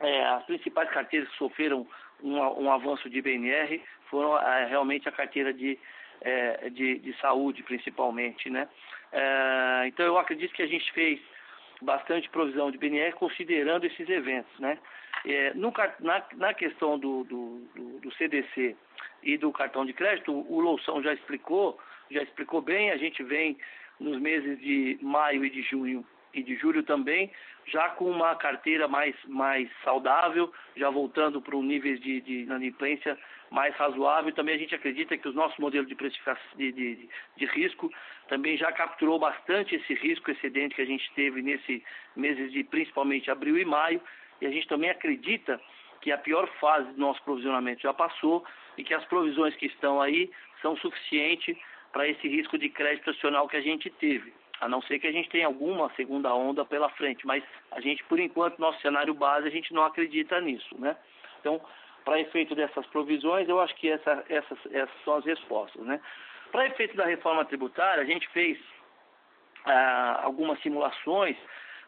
[0.00, 1.86] é, as principais carteiras que sofreram
[2.22, 5.78] um, um avanço de BNR foram é, realmente a carteira de,
[6.20, 8.50] é, de, de, saúde, principalmente.
[8.50, 8.68] Né?
[9.12, 11.20] É, então, eu acredito que a gente fez
[11.82, 14.58] bastante provisão de BNR considerando esses eventos.
[14.58, 14.78] Né?
[15.24, 18.76] É, no, na, na, questão do, do, do, CDC
[19.22, 21.78] e do cartão de crédito, o Loução já explicou,
[22.10, 23.56] já explicou bem, a gente vem
[23.98, 27.30] nos meses de maio e de junho e de julho também,
[27.66, 33.18] já com uma carteira mais, mais saudável, já voltando para um nível de, de inadimplência
[33.50, 34.32] mais razoável.
[34.32, 35.96] Também a gente acredita que os nossos modelos de
[36.56, 37.92] de, de, de, risco
[38.28, 41.82] também já capturou bastante esse risco excedente que a gente teve nesse
[42.16, 44.00] meses de principalmente abril e maio.
[44.40, 45.60] E a gente também acredita
[46.00, 48.44] que a pior fase do nosso provisionamento já passou
[48.78, 50.30] e que as provisões que estão aí
[50.62, 51.56] são suficientes
[51.92, 54.32] para esse risco de crédito nacional que a gente teve.
[54.60, 58.04] A não ser que a gente tenha alguma segunda onda pela frente, mas a gente,
[58.04, 60.96] por enquanto, nosso cenário base, a gente não acredita nisso, né?
[61.40, 61.60] Então,
[62.04, 66.00] para efeito dessas provisões, eu acho que essa, essas, essas são as respostas, né?
[66.52, 68.58] Para efeito da reforma tributária, a gente fez
[69.64, 71.36] ah, algumas simulações,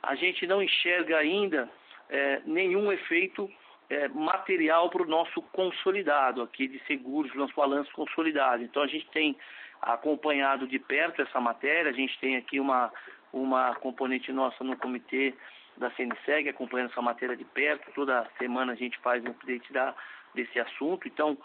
[0.03, 1.69] a gente não enxerga ainda
[2.09, 3.51] eh, nenhum efeito
[3.89, 8.63] eh, material para o nosso consolidado aqui de seguros, nosso balanço consolidado.
[8.63, 9.37] Então a gente tem
[9.83, 12.93] acompanhado de perto essa matéria, a gente tem aqui uma,
[13.33, 15.35] uma componente nossa no comitê
[15.77, 19.95] da CNSEG acompanhando essa matéria de perto, toda semana a gente faz um update da,
[20.35, 21.09] desse assunto.
[21.09, 21.37] Então,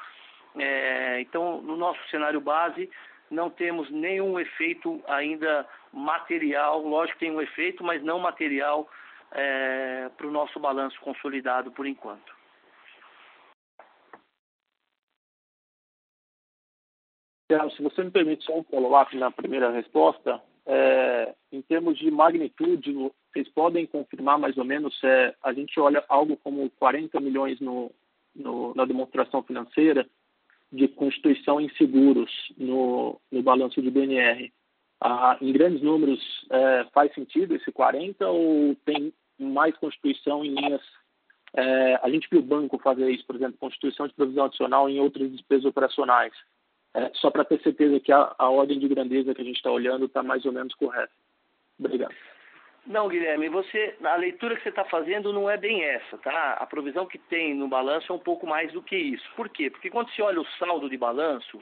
[0.57, 2.89] é, então, no nosso cenário base,
[3.29, 8.89] não temos nenhum efeito ainda material, lógico que tem um efeito, mas não material
[9.31, 12.36] é, para o nosso balanço consolidado por enquanto.
[17.75, 22.93] Se você me permite só um follow-up na primeira resposta, é, em termos de magnitude,
[23.31, 27.89] vocês podem confirmar mais ou menos é, a gente olha algo como 40 milhões no,
[28.35, 30.05] no, na demonstração financeira
[30.69, 34.51] de constituição em seguros no, no balanço de BNR.
[34.99, 36.19] Ah, em grandes números,
[36.49, 40.81] é, faz sentido esse 40 ou tem mais constituição em linhas?
[41.53, 44.99] É, a gente viu o banco fazer isso, por exemplo, constituição de provisão adicional em
[44.99, 46.33] outras despesas operacionais.
[46.93, 49.71] É, só para ter certeza que a, a, ordem de grandeza que a gente está
[49.71, 51.11] olhando está mais ou menos correta.
[51.79, 52.15] Obrigado.
[52.87, 56.53] Não, Guilherme, você, a leitura que você está fazendo não é bem essa, tá?
[56.53, 59.29] A provisão que tem no balanço é um pouco mais do que isso.
[59.35, 59.69] Por quê?
[59.69, 61.61] Porque quando você olha o saldo de balanço,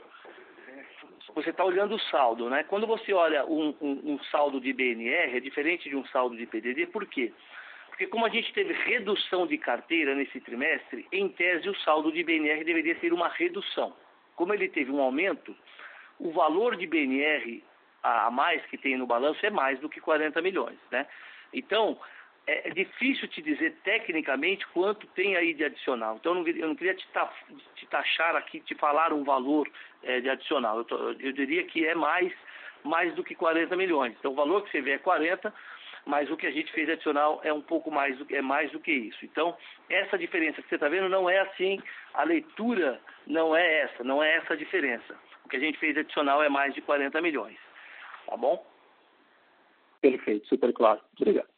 [1.34, 2.64] você está olhando o saldo, né?
[2.64, 6.46] Quando você olha um, um, um, saldo de BNR, é diferente de um saldo de
[6.46, 7.34] PDD, por quê?
[7.88, 12.24] Porque como a gente teve redução de carteira nesse trimestre, em tese o saldo de
[12.24, 13.94] BNR deveria ser uma redução.
[14.36, 15.56] Como ele teve um aumento,
[16.20, 17.64] o valor de BNR
[18.04, 21.08] a mais que tem no balanço é mais do que 40 milhões, né?
[21.52, 21.98] Então,
[22.48, 26.18] é, é difícil te dizer tecnicamente quanto tem aí de adicional.
[26.18, 27.32] Então, eu não, queria te, ta,
[27.76, 29.68] te, taxar aqui, te falar um valor
[30.04, 30.86] é, de adicional.
[30.90, 32.32] Eu, eu, diria que é mais,
[32.84, 34.16] mais do que 40 milhões.
[34.20, 35.52] Então, o valor que você vê é 40,
[36.06, 38.80] mas o que a gente fez adicional é um pouco mais do, é mais do
[38.80, 39.26] que isso.
[39.26, 39.58] Então,
[39.90, 41.82] essa diferença que você está vendo não é assim,
[42.14, 45.18] a leitura não é essa, não é essa a diferença.
[45.44, 47.58] O que a gente fez adicional é mais de 40 milhões.
[48.28, 48.66] Tá bom?
[50.00, 51.02] Perfeito, super claro.
[51.20, 51.50] Obrigado.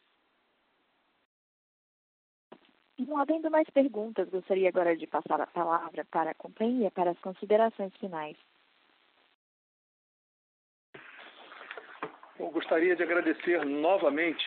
[2.98, 7.18] Não havendo mais perguntas, gostaria agora de passar a palavra para a companhia para as
[7.20, 8.36] considerações finais.
[12.38, 14.46] Eu gostaria de agradecer novamente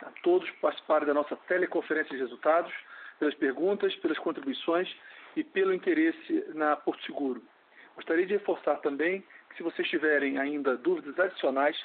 [0.00, 2.72] a todos que participaram da nossa teleconferência de resultados,
[3.18, 4.88] pelas perguntas, pelas contribuições
[5.36, 7.42] e pelo interesse na Porto Seguro.
[7.96, 9.24] Gostaria de reforçar também
[9.56, 11.76] se vocês tiverem ainda dúvidas adicionais,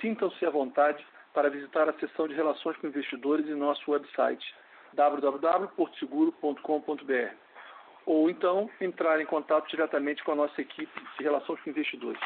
[0.00, 4.54] sintam-se à vontade para visitar a seção de Relações com Investidores em nosso website
[4.92, 7.34] www.portseguro.com.br
[8.06, 12.20] ou então entrar em contato diretamente com a nossa equipe de Relações com Investidores.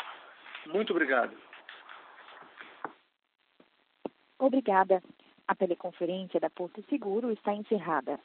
[0.66, 1.47] Muito obrigado.
[4.38, 5.02] Obrigada.
[5.46, 8.20] A teleconferência da Porto Seguro está encerrada.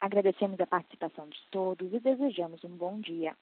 [0.00, 3.36] Agradecemos a participação de todos e desejamos um bom dia.